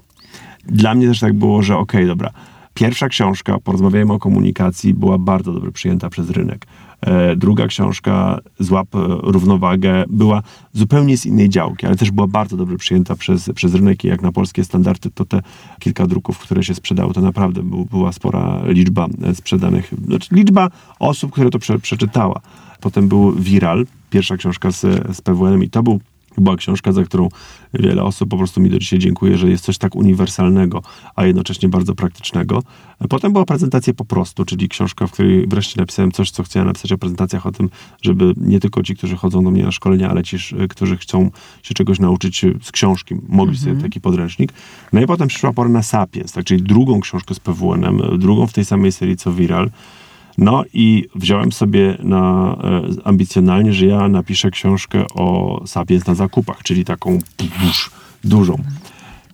[0.66, 2.32] Dla mnie też tak było, że okej, okay, dobra,
[2.74, 6.66] pierwsza książka, porozmawiajmy o komunikacji, była bardzo dobrze przyjęta przez rynek.
[7.02, 10.43] E, druga książka, Złap e, równowagę, była
[10.74, 14.22] zupełnie z innej działki, ale też była bardzo dobrze przyjęta przez, przez rynek i jak
[14.22, 15.41] na polskie standardy, to te
[15.80, 20.70] kilka druków, które się sprzedały, to naprawdę był, była spora liczba e, sprzedanych, znaczy liczba
[21.00, 22.41] osób, które to prze, przeczytała.
[22.82, 24.82] Potem był Viral, pierwsza książka z,
[25.16, 26.00] z PWN i to był
[26.42, 27.30] była książka, za którą
[27.74, 30.82] wiele osób po prostu mi do dzisiaj dziękuję, że jest coś tak uniwersalnego,
[31.16, 32.64] a jednocześnie bardzo praktycznego.
[33.10, 36.92] Potem była prezentacja po prostu, czyli książka, w której wreszcie napisałem coś, co chciałem napisać
[36.92, 37.70] o prezentacjach, o tym,
[38.02, 40.38] żeby nie tylko ci, którzy chodzą do mnie na szkolenia, ale ci,
[40.70, 41.32] którzy chcą
[41.64, 43.92] się czegoś nauczyć z książki, mogli sobie mhm.
[43.92, 44.54] taki podręcznik.
[44.94, 48.54] No i potem przyszła pora na Sapiens, tak, czyli drugą książkę z PWN-em, drugą w
[48.54, 49.70] tej samej serii co Viral.
[50.40, 56.64] No i wziąłem sobie na e, ambicjonalnie, że ja napiszę książkę o Sapiens na zakupach,
[56.64, 57.90] czyli taką psz,
[58.24, 58.58] dużą.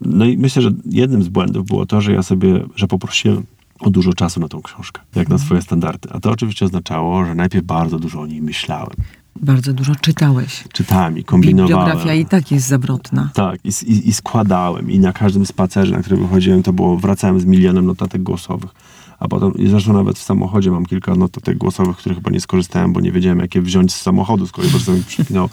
[0.01, 3.43] No i myślę, że jednym z błędów było to, że ja sobie, że poprosiłem
[3.79, 6.09] o dużo czasu na tą książkę, jak na swoje standardy.
[6.11, 8.95] A to oczywiście oznaczało, że najpierw bardzo dużo o niej myślałem.
[9.41, 10.63] Bardzo dużo czytałeś.
[10.73, 11.85] Czytałem i kombinowałem.
[11.85, 13.29] Bibliografia i tak jest zabrotna.
[13.33, 14.91] Tak, i, i, i składałem.
[14.91, 18.71] I na każdym spacerze, na który wychodziłem, to było, wracałem z milionem notatek głosowych
[19.19, 23.01] a potem, zresztą nawet w samochodzie mam kilka notatek głosowych, których chyba nie skorzystałem, bo
[23.01, 25.49] nie wiedziałem, jakie wziąć z samochodu, z kolei prostu mi przypinał.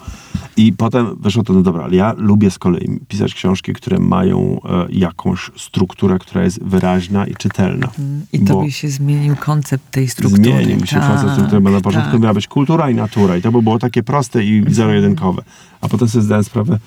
[0.57, 4.59] I potem wyszło to, no dobra, ale ja lubię z kolei pisać książki, które mają
[4.65, 7.89] e, jakąś strukturę, która jest wyraźna i czytelna.
[7.99, 10.43] Mm, I to by się zmienił koncept tej struktury.
[10.43, 12.21] Zmienił mi się tak, koncept struktury, bo na początku tak.
[12.21, 15.41] miała być kultura i natura i to by było takie proste i zero-jedynkowe.
[15.81, 16.79] A potem sobie zdałem sprawę,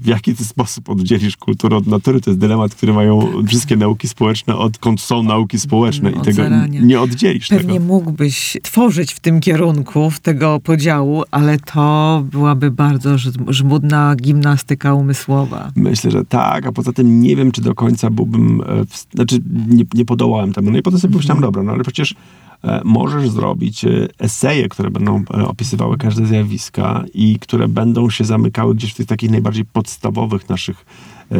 [0.00, 2.20] W jaki ty sposób oddzielisz kulturę od natury?
[2.20, 6.80] To jest dylemat, który mają wszystkie nauki społeczne, odkąd są nauki społeczne i tego zarania.
[6.80, 7.48] nie oddzielisz.
[7.48, 7.84] Pewnie tego.
[7.84, 13.16] mógłbyś tworzyć w tym kierunku, w tego podziału, ale to byłaby bardzo
[13.48, 15.72] żmudna gimnastyka umysłowa.
[15.76, 19.38] Myślę, że tak, a poza tym nie wiem, czy do końca byłbym, e, w, znaczy
[19.68, 20.70] nie, nie podołałem temu.
[20.70, 21.52] No i potem sobie pomyślałem, mhm.
[21.52, 22.14] dobra, no ale przecież
[22.84, 28.74] możesz zrobić e, eseje, które będą e, opisywały każde zjawiska i które będą się zamykały
[28.74, 30.86] gdzieś w tych takich najbardziej podstawowych naszych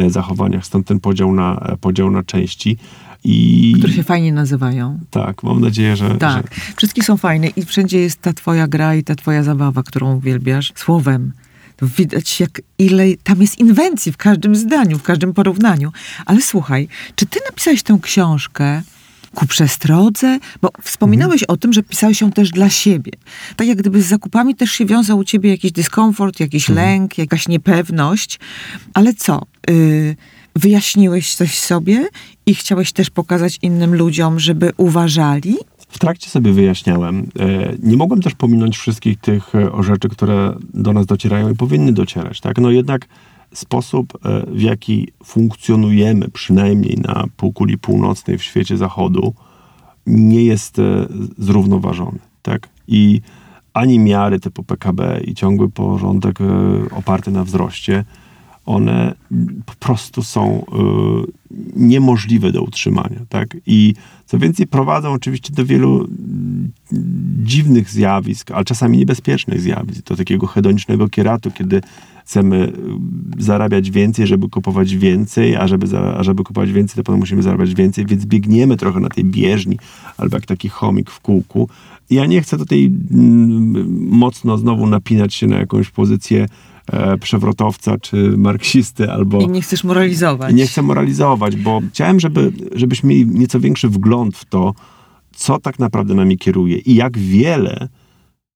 [0.07, 2.77] zachowaniach, stąd ten podział na, podział na części.
[3.23, 3.73] I...
[3.77, 4.99] Które się fajnie nazywają.
[5.11, 6.17] Tak, mam nadzieję, że.
[6.17, 6.73] Tak, że...
[6.75, 10.73] wszystkie są fajne i wszędzie jest ta twoja gra i ta twoja zabawa, którą uwielbiasz.
[10.75, 11.31] Słowem.
[11.77, 15.91] To widać, jak ile tam jest inwencji w każdym zdaniu, w każdym porównaniu.
[16.25, 18.81] Ale słuchaj, czy ty napisałeś tę książkę
[19.35, 20.39] ku przestrodze?
[20.61, 21.53] Bo wspominałeś mhm.
[21.53, 23.11] o tym, że pisałeś ją też dla siebie.
[23.55, 26.87] Tak jak gdyby z zakupami też się wiązał u ciebie jakiś dyskomfort, jakiś mhm.
[26.87, 28.39] lęk, jakaś niepewność.
[28.93, 29.41] Ale co?
[29.69, 30.15] Yy,
[30.55, 32.07] wyjaśniłeś coś sobie
[32.45, 35.55] i chciałeś też pokazać innym ludziom, żeby uważali?
[35.89, 37.27] W trakcie sobie wyjaśniałem.
[37.39, 41.93] E, nie mogłem też pominąć wszystkich tych e, rzeczy, które do nas docierają i powinny
[41.93, 42.41] docierać.
[42.41, 42.57] Tak?
[42.57, 43.07] No jednak
[43.57, 49.33] sposób, e, w jaki funkcjonujemy, przynajmniej na półkuli północnej w świecie zachodu,
[50.07, 52.19] nie jest e, zrównoważony.
[52.41, 52.69] Tak?
[52.87, 53.21] I
[53.73, 56.45] ani miary typu PKB i ciągły porządek e,
[56.95, 58.05] oparty na wzroście,
[58.67, 59.15] one
[59.65, 60.65] po prostu są
[61.75, 63.19] niemożliwe do utrzymania.
[63.29, 63.57] Tak?
[63.65, 63.93] I
[64.25, 66.07] co więcej, prowadzą oczywiście do wielu
[67.43, 71.81] dziwnych zjawisk, ale czasami niebezpiecznych zjawisk, do takiego hedonicznego kieratu, kiedy
[72.25, 72.71] chcemy
[73.37, 77.75] zarabiać więcej, żeby kupować więcej, a żeby, a żeby kupować więcej, to potem musimy zarabiać
[77.75, 79.79] więcej, więc biegniemy trochę na tej bieżni,
[80.17, 81.69] albo jak taki chomik w kółku.
[82.09, 86.47] Ja nie chcę tutaj mm, mocno znowu napinać się na jakąś pozycję
[86.91, 89.41] e, przewrotowca czy marksisty albo...
[89.41, 90.53] I nie chcesz moralizować.
[90.53, 94.73] Nie chcę moralizować, bo chciałem, żeby, żebyśmy mieli nieco większy wgląd w to,
[95.35, 97.87] co tak naprawdę nami kieruje i jak wiele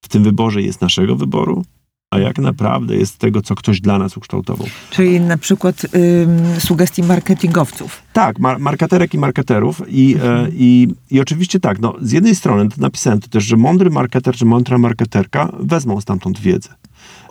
[0.01, 1.63] w tym wyborze jest naszego wyboru,
[2.11, 4.67] a jak naprawdę jest tego, co ktoś dla nas ukształtował.
[4.89, 8.01] Czyli na przykład ym, sugestii marketingowców.
[8.13, 9.81] Tak, mar marketerek i marketerów.
[9.87, 13.89] I, e, i, I oczywiście tak, no, z jednej strony napisałem to też, że mądry
[13.89, 16.69] marketer czy mądra marketerka wezmą stamtąd wiedzę.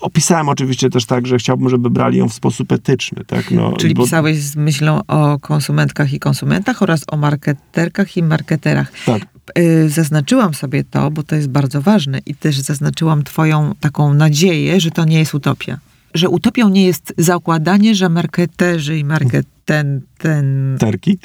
[0.00, 3.24] Opisałem oczywiście też tak, że chciałbym, żeby brali ją w sposób etyczny.
[3.26, 3.50] Tak?
[3.50, 8.92] No, Czyli bo- pisałeś z myślą o konsumentkach i konsumentach oraz o marketerkach i marketerach.
[9.06, 9.22] Tak.
[9.58, 14.80] Y, Zaznaczyłam sobie to, bo to jest bardzo ważne i też zaznaczyłam twoją taką nadzieję,
[14.80, 15.78] że to nie jest utopia.
[16.14, 21.18] Że utopią nie jest zakładanie, że marketerzy i marketen, ten, Terki.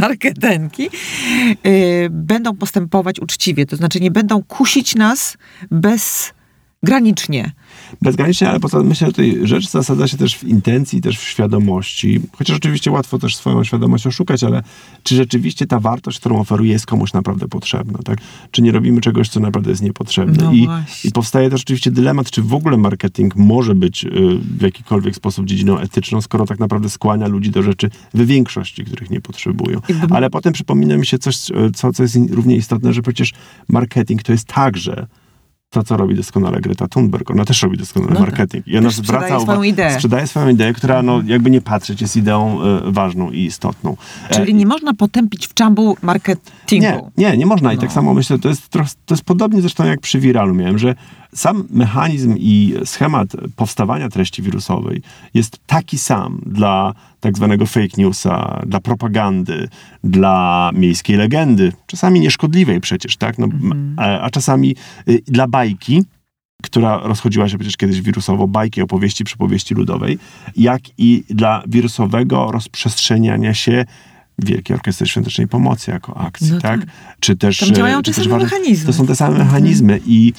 [0.00, 0.88] marketenki
[1.66, 3.66] y, będą postępować uczciwie.
[3.66, 5.36] To znaczy nie będą kusić nas
[6.86, 7.52] bezgranicznie.
[8.02, 11.22] Bezgranicznie, ale poza tym myślę, że tutaj rzecz zasadza się też w intencji, też w
[11.22, 12.20] świadomości.
[12.32, 14.62] Chociaż oczywiście łatwo też swoją świadomość oszukać, ale
[15.02, 18.18] czy rzeczywiście ta wartość, którą oferuje, jest komuś naprawdę potrzebna, tak?
[18.50, 20.44] Czy nie robimy czegoś, co naprawdę jest niepotrzebne?
[20.44, 20.68] No I.
[21.04, 24.10] I powstaje też oczywiście dylemat, czy w ogóle marketing może być y,
[24.58, 29.10] w jakikolwiek sposób dziedziną etyczną, skoro tak naprawdę skłania ludzi do rzeczy w większości, których
[29.10, 29.80] nie potrzebują.
[30.10, 33.32] Ale potem przypomina mi się coś, y, co, co jest równie istotne, że przecież
[33.68, 35.06] marketing to jest także
[35.70, 37.30] to, co robi doskonale Greta Thunberg.
[37.30, 38.28] Ona też robi doskonale No tak.
[38.28, 38.68] marketing.
[38.68, 39.86] I ona zwraca swoją uwa- ideę.
[39.86, 40.00] Mhm.
[40.00, 43.96] Sprzedaje swoją ideę, która, no, jakby nie patrzeć, jest ideą e, ważną i istotną.
[44.30, 46.86] E, Czyli nie można potępić w czambu marketingu.
[47.16, 47.72] nie, nie, nie można.
[47.72, 47.80] I No.
[47.82, 48.68] tak samo myślę, to jest,
[49.06, 50.94] to jest podobnie zresztą jak przy Viralu miałem, że
[51.36, 55.02] sam mechanizm i schemat powstawania treści wirusowej
[55.34, 59.68] jest taki sam dla tak zwanego fake newsa, dla propagandy,
[60.04, 63.38] dla miejskiej legendy, czasami nieszkodliwej przecież, tak?
[63.38, 63.48] No,
[63.96, 64.76] a, a czasami
[65.08, 66.04] y, dla bajki,
[66.62, 70.18] która rozchodziła się przecież kiedyś wirusowo, bajki, opowieści, przypowieści ludowej,
[70.56, 73.84] jak i dla wirusowego rozprzestrzeniania się
[74.38, 76.80] Wielkiej Orkiestry Świątecznej Pomocy jako akcji, No tak?
[76.80, 76.90] tak.
[77.20, 77.58] Czy też...
[77.58, 78.86] Tam działają te też same mechanizmy.
[78.86, 80.32] To są te same mechanizmy i,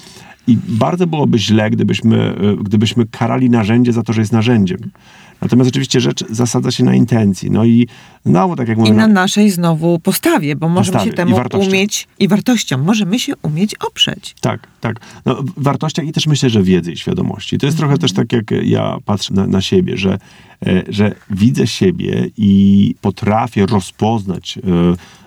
[0.48, 4.78] i bardzo byłoby źle, gdybyśmy, e, gdybyśmy karali narzędzie za to, że jest narzędziem.
[5.42, 7.52] Natomiast oczywiście rzecz zasadza się na intencji.
[7.52, 7.88] No i
[8.26, 8.90] znowu, tak jak mówię...
[8.90, 11.70] I na no- naszej znowu postawie, bo możemy Postawie się i temu wartościom.
[11.74, 12.82] umieć i wartościom.
[12.82, 14.36] Możemy się umieć oprzeć.
[14.42, 15.00] Tak, tak.
[15.26, 17.58] No, w wartościach i też myślę, że wiedzy i świadomości.
[17.58, 20.18] To jest trochę też tak, jak ja patrzę na, na siebie, że,
[20.68, 24.62] e, że widzę siebie i potrafię rozpoznać e,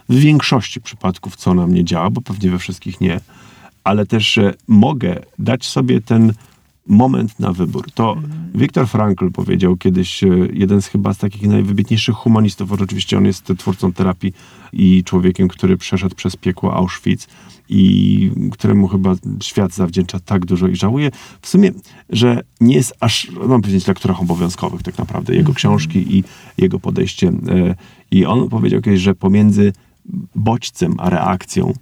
[0.08, 3.20] w większości przypadków, co na mnie działa, bo pewnie we wszystkich nie,
[3.84, 6.32] ale też mogę dać sobie ten
[6.86, 7.90] moment na wybór.
[7.94, 8.16] To
[8.54, 13.52] Viktor Frankl powiedział kiedyś, e, jeden z chyba z takich najwybitniejszych humanistów, oczywiście on jest
[13.58, 14.32] twórcą terapii
[14.72, 17.26] i człowiekiem, który przeszedł przez piekło Auschwitz
[17.68, 21.10] i któremu chyba świat zawdzięcza tak dużo i żałuję
[21.42, 21.70] w sumie,
[22.08, 26.24] że nie jest aż, mam powiedzieć, lekturach obowiązkowych tak naprawdę, jego książki i
[26.58, 27.28] jego podejście.
[27.28, 27.74] E,
[28.10, 29.72] I on powiedział kiedyś, że pomiędzy
[30.34, 31.72] bodźcem a reakcją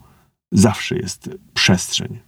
[0.53, 2.19] zawsze jest przestrzeń.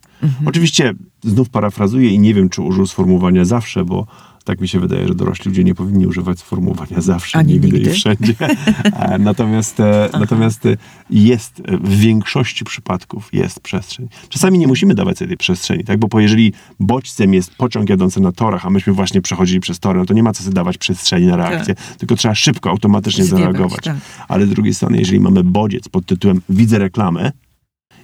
[0.47, 0.95] Oczywiście
[1.25, 4.07] znów parafrazuję i nie wiem, czy użył sformułowania zawsze, bo
[4.45, 7.91] tak mi się wydaje, że dorośli ludzie nie powinni używać sformułowania zawsze, Ani nigdy, nigdy.
[7.91, 8.35] i wszędzie.
[9.19, 10.77] Natomiast, e, natomiast e,
[11.11, 14.09] jest, e, w większości przypadków jest przestrzeń.
[14.29, 15.99] Czasami nie musimy dawać sobie tej przestrzeni, tak?
[15.99, 20.07] bo jeżeli bodźcem jest pociąg jadący na torach, a myśmy właśnie przechodzili przez tory, no
[20.07, 23.85] to nie ma co sobie dawać przestrzeni na reakcję, tylko trzeba szybko, automatycznie Zwiewać, zareagować.
[23.85, 23.97] tak.
[24.29, 27.33] Ale z drugiej strony, jeżeli mamy bodziec pod tytułem widzę reklamę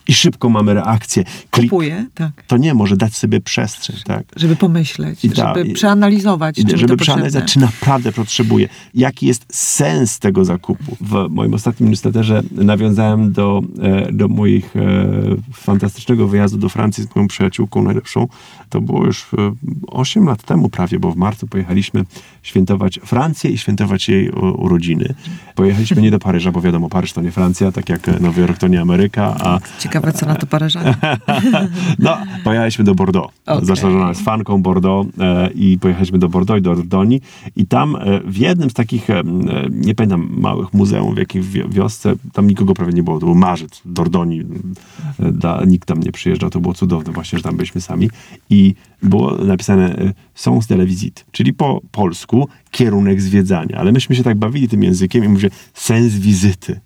[0.09, 2.31] i szybko mamy reakcję, klik, Kupuję, tak.
[2.47, 4.25] to nie może dać sobie przestrzeń, tak?
[4.37, 7.69] Żeby pomyśleć, I żeby i- przeanalizować, I żeby to przeanalizować, potrzebne.
[7.69, 8.69] czy naprawdę potrzebuję.
[8.95, 10.97] Jaki jest sens tego zakupu?
[11.01, 14.81] W moim ostatnim newsletterze nawiązałem do, e, do moich e,
[15.53, 18.29] fantastycznego wyjazdu do Francji z moją przyjaciółką najlepszą.
[18.71, 19.53] To było już e,
[19.87, 22.05] 8 lat temu prawie, bo w marcu pojechaliśmy
[22.43, 25.15] świętować Francję i świętować jej urodziny.
[25.55, 28.69] Pojechaliśmy nie do Paryża, bo wiadomo, Paryż to nie Francja, tak jak Nowy Jork to
[28.69, 29.59] nie Ameryka, a
[29.97, 30.95] Ciekawe, co na to Paryżanie.
[31.99, 33.35] no, pojechaliśmy do Bordeaux.
[33.63, 37.19] Zresztą żona jest fanką Bordeaux e, i pojechaliśmy do Bordeaux i do Dordogne
[37.57, 39.25] i tam e, w jednym z takich, e, e,
[39.71, 43.35] nie pamiętam, małych muzeum w jakiej wi- wiosce, tam nikogo prawie nie było, to był
[43.35, 44.35] marzec, Dordogne,
[45.21, 48.11] e, da, nikt tam nie przyjeżdżał, to było cudowne właśnie, że tam byliśmy sami
[48.51, 54.17] i było napisane e, sens de la visite, czyli po polsku kierunek zwiedzania, ale myśmy
[54.17, 56.81] się tak bawili tym językiem i mówię sens wizyty.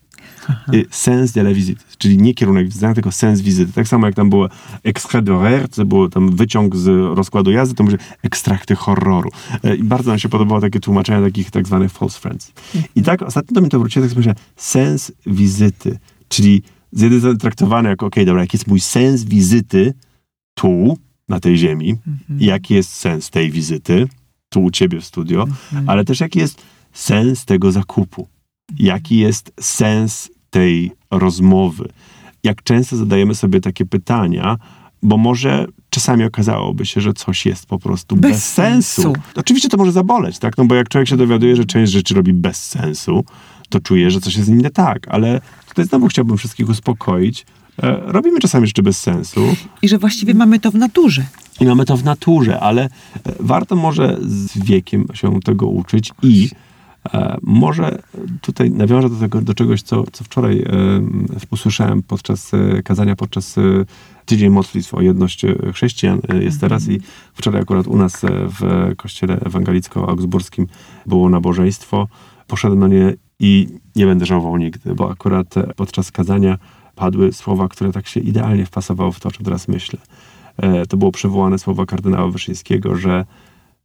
[0.75, 3.73] Y, Sens de la visite, czyli nie kierunek wizyty, tylko sens wizyty.
[3.73, 4.49] Tak samo jak tam było
[4.85, 6.87] extrait d'horaire, to było tam wyciąg z
[7.17, 9.31] rozkładu jazdy, to mówię ekstrakty horroru.
[9.65, 12.53] E, I bardzo nam się podobało takie tłumaczenia takich tak zwanych false friends.
[12.97, 15.99] I tak ostatnio do mnie to wróciło, tak myślę, sens wizyty,
[16.29, 19.95] czyli z jednej strony traktowane jako, okej, dobra, jaki jest mój sens wizyty
[20.55, 20.99] tu,
[21.29, 21.97] na tej ziemi,
[22.39, 24.09] i jaki jest sens tej wizyty,
[24.49, 25.47] tu u ciebie w studio,
[25.87, 28.29] ale też jaki jest sens tego zakupu.
[28.79, 31.89] Jaki jest sens tej rozmowy?
[32.45, 34.57] Jak często zadajemy sobie takie pytania,
[35.03, 39.03] bo może czasami okazałoby się, że coś jest po prostu bez, Bez sensu.
[39.03, 39.21] sensu.
[39.37, 40.59] Oczywiście to może zaboleć, tak?
[40.59, 43.25] No bo jak człowiek się dowiaduje, że część rzeczy robi bez sensu,
[43.69, 45.09] to czuje, że coś jest nie tak.
[45.09, 47.47] Ale tutaj znowu chciałbym wszystkich uspokoić.
[47.83, 49.41] E, robimy czasami rzeczy bez sensu
[49.83, 51.25] I że właściwie mamy to w naturze.
[51.61, 52.89] i mamy to w naturze, ale e,
[53.41, 56.49] warto może z wiekiem się tego uczyć i
[57.43, 58.03] może
[58.41, 60.67] tutaj nawiążę do tego, do czegoś, co, co wczoraj e,
[61.51, 63.63] usłyszałem podczas e, kazania, podczas e,
[64.25, 67.01] tydzień modlitw o jedność e, chrześcijan e, jest teraz i
[67.35, 70.67] wczoraj akurat u nas e, w kościele ewangelicko-augsburskim
[71.07, 72.09] było nabożeństwo.
[72.47, 76.59] Poszedłem na nie i nie będę żałował nigdy, bo akurat e, podczas kazania
[76.95, 79.99] padły słowa, które tak się idealnie wpasowały w to, o czym teraz myślę.
[80.57, 83.25] E, To było przywołane słowa kardynała Wyszyńskiego, że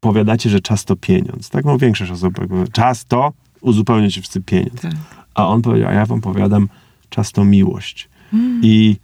[0.05, 1.49] powiadacie, że czas to pieniądz.
[1.49, 4.81] Tak, no większość osób mówi, czas to uzupełnia ci wszyscy pieniądz.
[4.81, 4.91] Tak.
[5.33, 6.69] A on powiedział, a ja wam powiadam,
[7.09, 8.09] czas to miłość.
[8.61, 8.95] I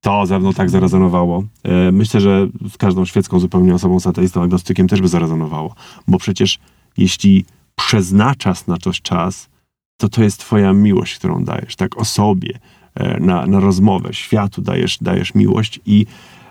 [0.00, 1.44] to ze mną tak zarezonowało.
[1.62, 5.74] E, Myślę, że z każdą świecką zupełnie osobą, z ateistą, agnostykiem też by zarezonowało.
[6.08, 6.58] Bo przecież
[6.96, 7.44] jeśli
[7.74, 9.48] przeznaczasz na coś czas,
[9.96, 12.58] to to jest twoja miłość, którą dajesz, tak, osobie,
[12.94, 16.06] e, na, na rozmowę, światu dajesz, dajesz miłość i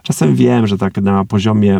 [0.06, 1.80] czasem wiem, że tak na poziomie,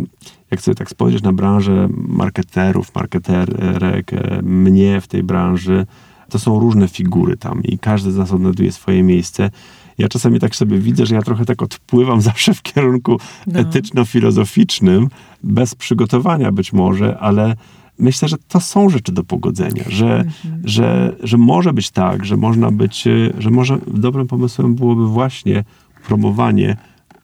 [0.52, 5.86] jak sobie tak spojrzysz na branżę marketerów, marketerek, e, mnie w tej branży,
[6.30, 9.50] to są różne figury tam i każdy z nas odnajduje swoje miejsce.
[9.98, 13.60] Ja czasami tak sobie widzę, że ja trochę tak odpływam zawsze w kierunku No.
[13.60, 15.08] etyczno-filozoficznym,
[15.44, 17.56] bez przygotowania być może, ale
[18.00, 20.62] myślę, że to są rzeczy do pogodzenia, że, Mhm.
[20.64, 25.64] że, że może być tak, że można być, e, że może dobrym pomysłem byłoby właśnie
[26.08, 26.78] promowanie,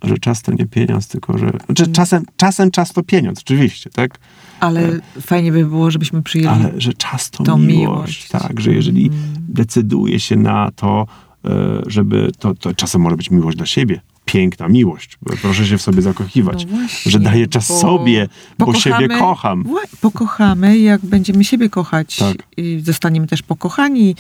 [0.03, 4.19] że czas to nie pieniądz, tylko że, znaczy czasem, czasem czas to pieniądz, oczywiście, tak?
[4.59, 6.47] Ale fajnie by było, żebyśmy przyjęli.
[6.65, 8.27] Ale że czas to miłość, miłość.
[8.27, 9.19] tak, że jeżeli Mm.
[9.49, 11.07] decyduje się na to,
[11.45, 11.49] e,
[11.87, 16.01] żeby, to, to czasem może być miłość dla siebie, piękna miłość, proszę się w sobie
[16.01, 18.27] zakochiwać, No właśnie, że daję czas bo sobie,
[18.59, 19.65] bo pokochamy- siebie kocham.
[20.01, 22.37] Pokochamy, jak będziemy siebie kochać Tak.
[22.57, 24.15] i zostaniemy też pokochani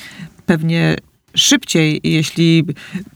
[0.45, 0.95] pewnie
[1.35, 2.63] szybciej, jeśli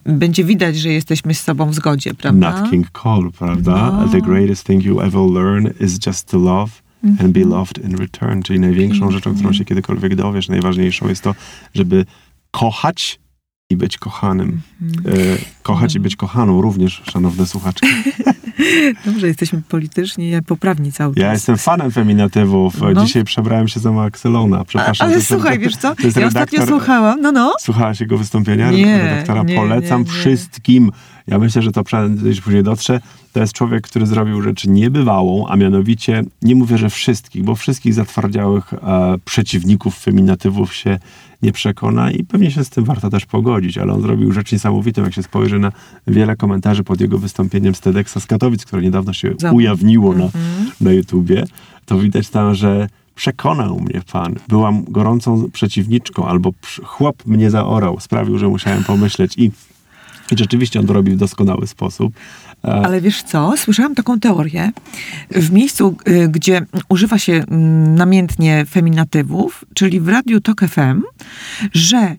[0.04, 2.52] będzie widać, że jesteśmy z sobą w zgodzie, prawda?
[2.52, 3.92] Nat King Cole, prawda?
[3.92, 4.10] No.
[4.10, 6.72] The greatest thing you ever learn is just to love
[7.20, 8.42] and be loved in return.
[8.42, 11.36] Czyli największą rzeczą, którą się kiedykolwiek dowiesz, najważniejszą jest to,
[11.74, 12.06] żeby
[12.52, 13.20] kochać
[13.70, 14.62] i być kochanym.
[14.82, 15.16] Mhm.
[15.20, 17.88] E, kochać i być kochaną również, szanowne słuchaczki.
[19.06, 21.22] Dobrze, jesteśmy politycznie poprawni cały czas.
[21.24, 22.82] Ja jestem fanem feminatywów.
[22.94, 23.06] No.
[23.06, 24.66] Dzisiaj przebrałem się za Maxylona.
[24.66, 25.06] Przepraszam.
[25.06, 25.96] Ale to jest- słuchaj, wiesz co?
[25.96, 27.54] To jest Ja ostatnio redaktor- słuchałam, no no.
[27.60, 28.72] Słuchałaś jego wystąpienia?
[28.72, 30.12] Nie, Redaktora nie, polecam nie, nie.
[30.12, 30.92] wszystkim.
[31.28, 33.02] Ja myślę, że to prędzej później dotrze.
[33.34, 37.94] To jest człowiek, który zrobił rzecz niebywałą, a mianowicie, nie mówię, że wszystkich, bo wszystkich
[37.94, 38.80] zatwardziałych e,
[39.26, 41.00] przeciwników feminatywów się
[41.46, 45.04] nie przekona i pewnie się z tym warto też pogodzić, ale on zrobił rzecz niesamowitą,
[45.04, 45.72] jak się spojrzy na
[46.08, 50.24] wiele komentarzy pod jego wystąpieniem z TEDxa z Katowic, które niedawno się Zam- ujawniło na,
[50.24, 50.44] Mhm.
[50.82, 51.44] na YouTubie,
[51.86, 54.36] to widać tam, że przekonał mnie pan.
[54.48, 56.52] Byłam gorącą przeciwniczką, albo
[56.84, 59.44] chłop mnie zaorał, sprawił, że musiałem pomyśleć i,
[60.32, 62.14] i rzeczywiście on to robi w doskonały sposób.
[62.66, 63.54] Ale wiesz co?
[63.58, 64.72] Słyszałam taką teorię.
[65.32, 71.02] W miejscu, y, gdzie używa się mm, namiętnie feminatywów, czyli w Radiu Tok FM,
[71.74, 72.16] że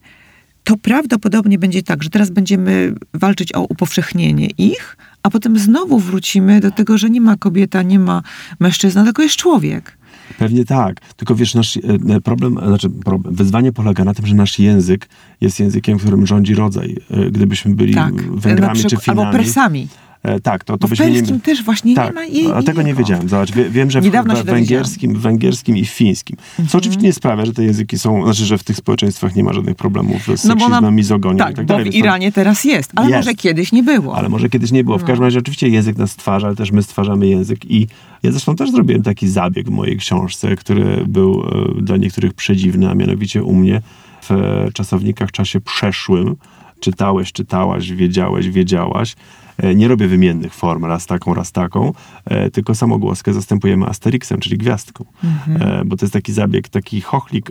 [0.65, 6.61] to prawdopodobnie będzie tak, że teraz będziemy walczyć o upowszechnienie ich, a potem znowu wrócimy
[6.61, 8.23] do tego, że nie ma kobieta, nie ma
[8.61, 9.99] mężczyzna, tylko jest człowiek.
[10.39, 11.01] Pewnie tak.
[11.17, 11.81] Tylko wiesz, nasz e,
[12.25, 15.09] problem, e, znaczy problem, wyzwanie polega na tym, że nasz język
[15.41, 16.97] jest językiem, którym rządzi rodzaj.
[17.11, 18.15] E, Gdybyśmy byli Tak.
[18.15, 19.21] Węgrami Na czy przykład- Finami.
[19.27, 19.89] Albo Persami.
[20.27, 21.19] E, Tak, to, to w byśmy nie...
[21.19, 23.29] perskim też właśnie tak, nie ma i, a tego nie wiedziałem.
[23.29, 26.37] Zobacz, wie, wiem, że w, w węgierskim, w węgierskim i w fińskim.
[26.69, 29.53] Co oczywiście nie sprawia, że te języki są, znaczy, że w tych społeczeństwach nie ma
[29.53, 31.91] żadnych problemów z No seksizmem, nam- mizogonią i Tak, tak bo dalej.
[31.91, 33.17] w Iranie teraz jest, ale Jest.
[33.27, 34.17] może kiedyś nie było.
[34.17, 34.99] Ale może kiedyś nie było.
[34.99, 35.07] W No.
[35.07, 37.87] każdym razie oczywiście język nas stwarza, ale też my stwarzamy język i
[38.23, 41.43] ja zresztą też zrobiłem taki zabieg w mojej książce, który był
[41.79, 43.83] e, dla niektórych przedziwny, a mianowicie u mnie
[44.29, 44.31] w
[44.75, 46.37] czasownikach czasie przeszłym
[46.81, 49.17] czytałeś, czytałaś, wiedziałeś, wiedziałaś.
[49.59, 51.93] E, Nie robię wymiennych form, raz taką, raz taką,
[52.25, 55.05] e, tylko samogłoskę zastępujemy asterixem, czyli gwiazdką.
[55.61, 57.51] E, Bo to jest taki zabieg, taki chochlik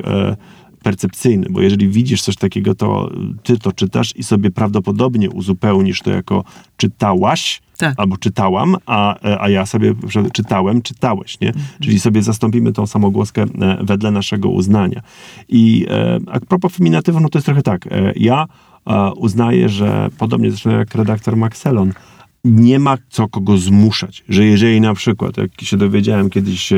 [0.84, 3.12] percepcyjny, bo jeżeli widzisz coś takiego, to
[3.44, 6.44] ty to czytasz i sobie prawdopodobnie uzupełnisz to jako
[6.78, 7.94] czytałaś, Tak.
[7.98, 9.94] albo czytałam, a, a ja sobie
[10.34, 11.54] czytałem, czytałeś, nie?
[11.82, 13.46] Czyli sobie zastąpimy tą samogłoskę
[13.82, 15.02] wedle naszego uznania.
[15.50, 15.86] I
[16.32, 17.88] a propos feminatywu, no to jest trochę tak.
[18.16, 18.46] Ja
[18.88, 21.94] e, uznaję, że podobnie zresztą jak redaktor Maxelon,
[22.46, 26.74] nie ma co kogo zmuszać, że jeżeli na przykład, jak się dowiedziałem kiedyś,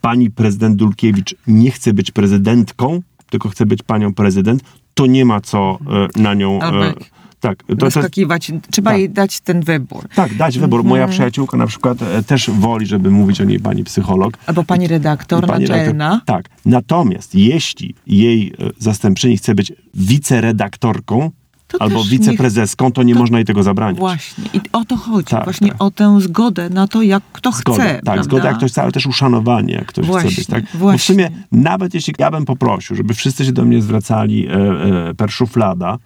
[0.00, 3.00] pani prezydent Dulkiewicz nie chce być prezydentką,
[3.30, 4.62] tylko chce być panią prezydent,
[4.94, 5.78] to nie ma co
[6.16, 6.62] e, na nią...
[6.62, 7.62] E, jak tak.
[7.78, 8.52] To, naskakiwać.
[8.70, 8.98] Trzeba tak.
[8.98, 10.08] jej dać ten wybór.
[10.14, 10.80] tak, dać wybór.
[10.80, 10.88] Mhm.
[10.88, 14.38] Moja przyjaciółka na przykład e, też woli, żeby mówić o niej pani psycholog.
[14.46, 16.10] Albo pani redaktor Pani naczelna.
[16.10, 16.48] redaktor- tak.
[16.64, 21.30] Natomiast jeśli jej zastępczyni chce być wiceredaktorką
[21.68, 23.98] To albo wiceprezeską, to nie to- można jej tego zabraniać.
[23.98, 24.44] Właśnie.
[24.52, 25.26] I o to chodzi.
[25.30, 25.82] Tak, Właśnie tak.
[25.82, 27.94] o tę zgodę na to, jak kto Zgoda, chce.
[27.94, 28.22] tak, prawda?
[28.22, 30.46] zgoda jak ktoś chce, ale też uszanowanie, jak ktoś Właśnie, chce być.
[30.46, 30.64] Tak?
[30.64, 31.14] Bo w właśnie.
[31.14, 35.30] sumie, nawet jeśli ja bym poprosił, żeby wszyscy się do mnie zwracali e, e, per
[35.30, 35.98] szuflada,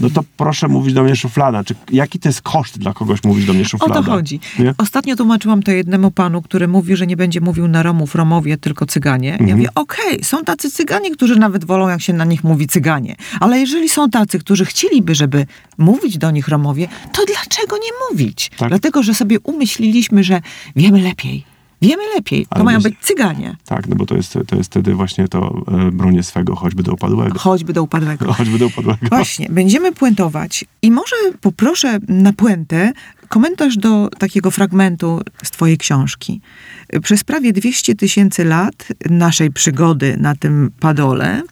[0.00, 1.64] no to proszę mówić do mnie szuflada.
[1.64, 3.94] Czy, jaki to jest koszt dla kogoś mówić do mnie O szuflada?
[3.94, 4.40] to chodzi.
[4.58, 4.74] Nie?
[4.78, 8.86] Ostatnio tłumaczyłam to jednemu panu, który mówi, że nie będzie mówił na Romów Romowie, tylko
[8.86, 9.30] Cyganie.
[9.32, 9.48] Mhm.
[9.48, 13.16] Ja mówię, okej, są tacy Cyganie, którzy nawet wolą, jak się na nich mówi Cyganie.
[13.40, 15.46] Ale jeżeli są tacy, którzy chcieliby, żeby
[15.78, 18.50] mówić do nich Romowie, to dlaczego nie mówić?
[18.56, 18.68] Tak.
[18.68, 20.40] Dlatego, że sobie umyśliliśmy, że
[20.76, 21.51] wiemy lepiej.
[21.82, 22.46] Wiemy lepiej.
[22.46, 23.56] To Ale mają być Cyganie.
[23.64, 26.92] Tak, no bo to jest, to jest wtedy właśnie to e, bronię swego, choćby do
[26.92, 27.38] upadłego.
[27.38, 28.32] Choćby do upadłego.
[28.32, 29.06] Choćby do upadłego.
[29.08, 32.92] Właśnie, będziemy puentować i może poproszę na puentę
[33.28, 36.40] komentarz do takiego fragmentu z twojej książki.
[37.02, 41.42] Przez prawie 200 tysięcy lat naszej przygody na tym padole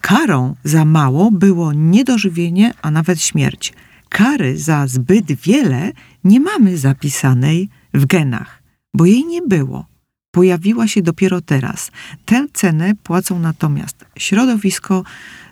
[0.00, 3.72] karą za mało było niedożywienie, a nawet śmierć.
[4.08, 5.92] Kary za zbyt wiele
[6.24, 8.61] nie mamy zapisanej w genach,
[8.94, 9.86] bo jej nie było.
[10.30, 11.90] Pojawiła się dopiero teraz.
[12.24, 15.04] Tę cenę płacą natomiast środowisko,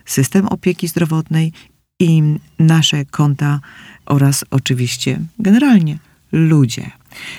[0.04, 1.52] system opieki zdrowotnej
[2.00, 2.22] i
[2.58, 3.60] nasze konta
[4.06, 5.98] oraz oczywiście generalnie
[6.32, 6.90] ludzie.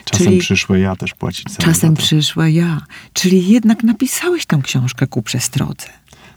[0.05, 2.01] Czasem Czyli przyszłe ja też płacić cenę czasem za to.
[2.03, 2.81] przyszłe ja.
[3.13, 5.87] Czyli jednak napisałeś tę książkę ku przestrodze.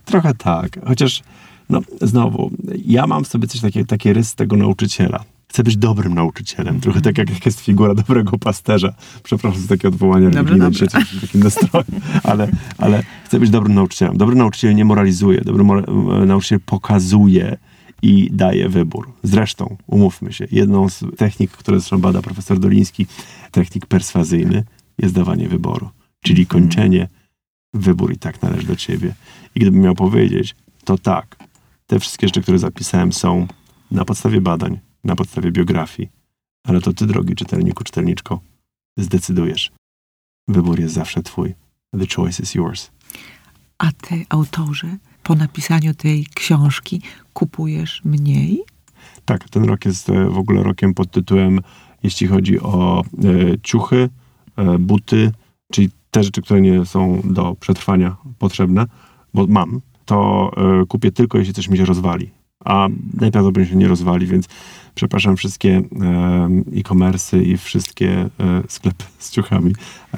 [0.05, 1.23] Trochę tak, chociaż
[1.69, 2.51] no znowu,
[2.87, 5.25] ja mam w sobie coś takiego, taki rys tego nauczyciela.
[5.55, 6.81] Chcę być dobrym nauczycielem.
[6.81, 8.95] Trochę tak jak jest figura dobrego pasterza.
[9.23, 11.85] Przepraszam za takie odwołanie Dobre, religijne dzisiaj w takim nastroju.
[12.23, 12.49] Ale,
[12.79, 14.17] ale chcę być dobrym nauczycielem.
[14.17, 15.41] Dobry nauczyciel nie moralizuje.
[15.41, 17.57] Dobry mora- e, nauczyciel pokazuje
[18.03, 19.13] i daje wybór.
[19.23, 23.07] Zresztą, umówmy się, jedną z technik, które zresztą bada profesor Doliński,
[23.51, 24.65] technik perswazyjny,
[24.99, 25.91] jest dawanie wyboru.
[26.23, 27.09] Czyli kończenie
[27.75, 29.15] wybór i tak należy do ciebie.
[29.55, 31.37] I gdybym miał powiedzieć, to tak,
[31.87, 33.47] te wszystkie rzeczy, które zapisałem są
[33.91, 36.09] na podstawie badań, na podstawie biografii,
[36.67, 38.41] ale to ty, drogi czytelniku, czytelniczko,
[38.99, 39.73] zdecydujesz.
[40.49, 41.55] Wybór jest zawsze twój.
[41.99, 42.91] The choice is yours.
[43.79, 47.03] A ty, autorze, po napisaniu tej książki
[47.33, 48.63] kupujesz mniej?
[49.25, 51.61] Tak, ten rok jest e, w ogóle rokiem pod tytułem,
[52.03, 53.05] jeśli chodzi o e,
[53.63, 54.09] ciuchy,
[54.57, 55.33] e, buty,
[55.73, 58.87] czyli te rzeczy, które nie są do przetrwania potrzebne,
[59.35, 60.51] bo mam, to
[60.83, 62.31] e, kupię tylko, jeśli coś mi się rozwali.
[62.65, 64.49] A najprawdopodobniej się nie rozwali, więc
[64.95, 65.83] przepraszam wszystkie
[66.77, 69.75] e-commerce i wszystkie e, sklepy z ciuchami.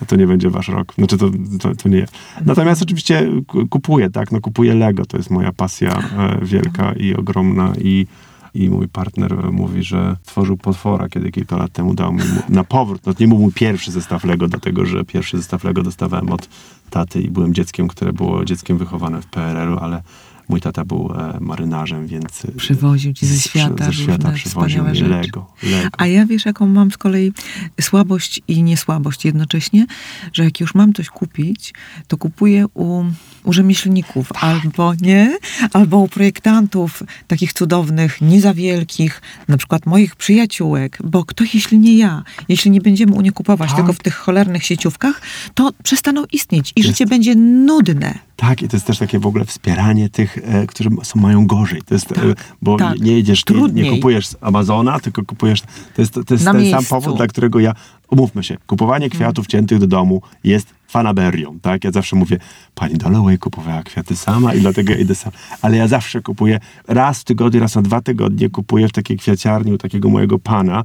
[0.06, 0.94] To nie będzie wasz rok.
[0.98, 2.06] Znaczy to, to, to nie.
[2.44, 4.32] Natomiast oczywiście ku- kupuję, tak?
[4.32, 5.04] No kupuję Lego.
[5.06, 8.06] To jest moja pasja e, wielka i ogromna i
[8.54, 12.42] i mój partner e, mówi, że stworzył potwora, kiedy kilka lat temu dał mi mu-
[12.48, 13.00] na powrót.
[13.06, 16.48] No, nie był mój pierwszy zestaw Lego, dlatego że pierwszy zestaw Lego dostawałem od
[16.90, 20.02] taty i byłem dzieckiem, które było dzieckiem wychowanym w PRL-u, ale
[20.48, 22.44] mój tata był e, marynarzem, więc...
[22.44, 25.00] e, Przywoził ci ze świata ze świata przywoził mi.
[25.00, 25.46] Lego.
[25.62, 25.88] Lego.
[25.98, 27.32] A ja wiesz, jaką mam z kolei
[27.80, 29.86] słabość i niesłabość jednocześnie,
[30.32, 31.74] że jak już mam coś kupić,
[32.08, 33.04] to kupuję u,
[33.44, 35.38] u rzemieślników albo nie,
[35.72, 41.78] albo u projektantów takich cudownych, nie za wielkich, na przykład moich przyjaciółek, bo kto jeśli
[41.78, 43.76] nie ja, jeśli nie będziemy u nich kupować Tak.
[43.76, 45.20] tylko w tych cholernych sieciówkach,
[45.54, 46.88] to przestaną istnieć i Jest.
[46.88, 48.18] życie będzie nudne.
[48.36, 51.82] Tak, i to jest też takie w ogóle wspieranie tych, e, którzy są, mają gorzej.
[51.82, 53.00] To jest, e, bo tak.
[53.00, 55.60] nie jedziesz, nie, nie kupujesz z Amazona, tylko kupujesz.
[55.94, 56.76] To jest, to jest ten miejscu.
[56.76, 57.72] sam powód, dla którego ja.
[58.10, 61.84] Umówmy się, kupowanie kwiatów ciętych do domu jest fanaberią, tak?
[61.84, 62.38] Ja zawsze mówię,
[62.74, 65.32] pani Dalloway kupowała kwiaty sama i dlatego ja idę sam.
[65.62, 69.72] Ale ja zawsze kupuję raz w tygodniu, raz na dwa tygodnie kupuję w takiej kwiaciarni
[69.72, 70.84] u takiego mojego pana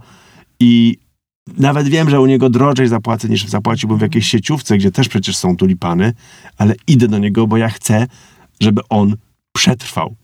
[0.59, 0.97] i
[1.57, 5.37] nawet wiem, że u niego drożej zapłacę niż zapłaciłbym w jakiejś sieciówce, gdzie też przecież
[5.37, 6.13] są tulipany,
[6.57, 8.07] ale idę do niego, bo ja chcę,
[8.59, 9.15] żeby on
[9.53, 10.15] przetrwał.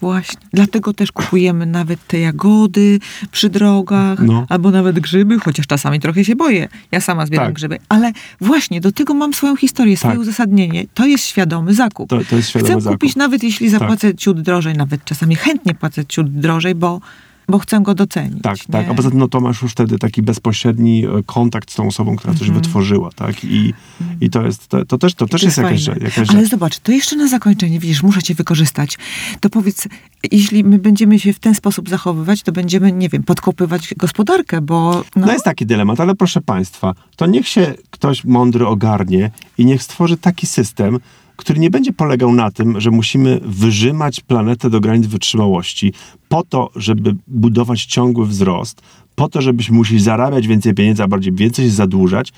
[0.00, 0.40] Właśnie.
[0.52, 3.00] Dlatego też kupujemy nawet te jagody
[3.32, 4.46] przy drogach, No.
[4.48, 6.68] albo nawet grzyby, chociaż czasami trochę się boję.
[6.92, 7.54] Ja sama zbieram Tak.
[7.54, 7.78] grzyby.
[7.88, 10.20] Ale właśnie, do tego mam swoją historię, swoje Tak.
[10.20, 10.86] uzasadnienie.
[10.94, 12.10] To jest świadomy zakup.
[12.10, 13.00] To, to jest świadomy chcę zakup.
[13.00, 17.00] kupić nawet jeśli zapłacę ciut drożej, nawet czasami chętnie płacę ciut drożej, bo,
[17.48, 18.42] bo chcę go docenić.
[18.42, 18.72] Tak, nie?
[18.72, 18.88] tak.
[18.90, 22.16] A poza tym no, to masz już wtedy taki bezpośredni e, kontakt z tą osobą,
[22.16, 23.44] która coś wytworzyła, tak?
[23.44, 23.74] I,
[24.20, 26.04] i to jest, to, to też, to też To jest jakaś, fajne.
[26.04, 26.50] jakaś Ale rzecz.
[26.50, 28.98] zobacz, to jeszcze na zakończenie, widzisz, muszę cię wykorzystać.
[29.40, 29.88] To powiedz,
[30.32, 35.04] jeśli my będziemy się w ten sposób zachowywać, to będziemy, nie wiem, podkopywać gospodarkę, bo...
[35.16, 39.82] No jest taki dylemat, ale proszę Państwa, to niech się ktoś mądry ogarnie i niech
[39.82, 40.98] stworzy taki system,
[41.36, 45.92] który nie będzie polegał na tym, że musimy wyrzymać planetę do granic wytrzymałości
[46.28, 48.82] po to, żeby budować ciągły wzrost,
[49.14, 52.32] po to, żebyśmy musieli zarabiać więcej pieniędzy, a bardziej więcej się zadłużać,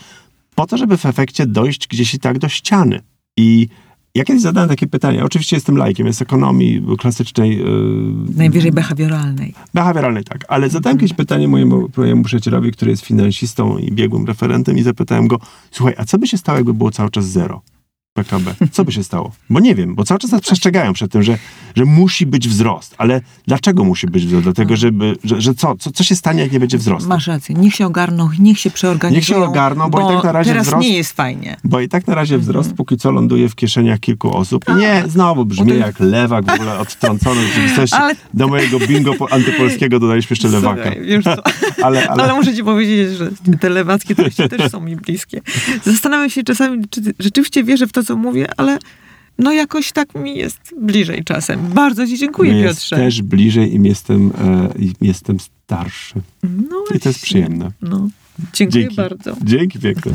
[0.55, 3.01] po to, żeby w efekcie dojść gdzieś i tak do ściany.
[3.37, 3.69] I
[4.15, 5.25] ja kiedyś zadałem takie pytanie.
[5.25, 7.59] Oczywiście jestem lajkiem, jest ekonomii klasycznej.
[7.59, 7.65] Yy,
[8.37, 9.55] Najwyżej behawioralnej.
[9.75, 10.45] Behawioralnej, tak.
[10.49, 15.29] Ale zadałem kiedyś pytanie mojemu, mojemu przyjacielowi, który jest finansistą i biegłym referentem i zapytałem
[15.29, 15.39] go,
[15.71, 17.63] słuchaj, a co by się stało, jakby było cały czas zero?
[18.25, 18.55] PKB.
[18.73, 19.33] Co by się stało?
[19.51, 21.39] Bo nie wiem, bo cały czas nas przestrzegają przed tym, że,
[21.77, 22.95] że musi być wzrost.
[22.99, 24.45] Ale dlaczego musi być wzrost?
[24.45, 25.91] Dlatego, żeby, że, że co, co?
[25.91, 27.09] Co się stanie, jak nie będzie wzrostu?
[27.09, 27.55] Masz rację.
[27.55, 29.19] Niech się ogarną, niech się przeorganizują.
[29.19, 31.57] Niech się ogarną, bo i tak na razie teraz wzrost- nie jest fajnie.
[31.65, 34.65] Bo i tak na razie wzrost póki co ląduje w kieszeniach kilku osób.
[34.69, 37.97] I nie, znowu brzmi Bo jak lewak w ogóle odtrącony w rzeczywistości.
[37.97, 40.83] Ale- Do mojego bingo po- antypolskiego dodaliśmy jeszcze lewaka.
[40.83, 41.39] Słuchaj?
[41.83, 42.23] Ale, Ale...
[42.23, 45.41] ale, muszę ci powiedzieć, że te lewackie treści też są mi bliskie.
[45.85, 48.79] Zastanawiam się czasami, czy rzeczywiście wierzę w to, co mówię, ale
[49.39, 51.61] no jakoś tak mi jest bliżej czasem.
[51.69, 52.97] Bardzo ci dziękuję, mi jest Piotrze.
[52.97, 56.15] też bliżej im jestem, e, im jestem starszy.
[56.43, 57.71] No I to jest przyjemne.
[57.83, 58.09] No.
[58.53, 58.97] Dziękuję Dzięki.
[58.97, 59.37] bardzo.
[59.45, 60.13] Dzięki piękne.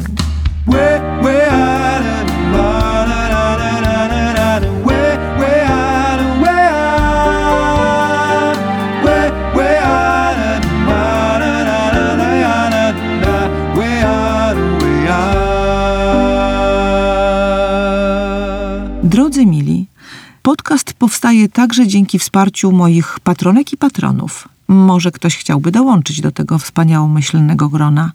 [20.44, 24.48] Podcast powstaje także dzięki wsparciu moich patronek i patronów.
[24.68, 28.12] Może ktoś chciałby dołączyć do tego wspaniałomyślnego grona.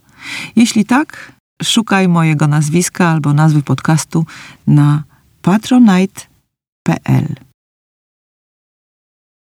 [0.57, 4.27] Jeśli tak, szukaj mojego nazwiska albo nazwy podcastu
[4.67, 5.03] na
[5.43, 7.48] patronite.pl.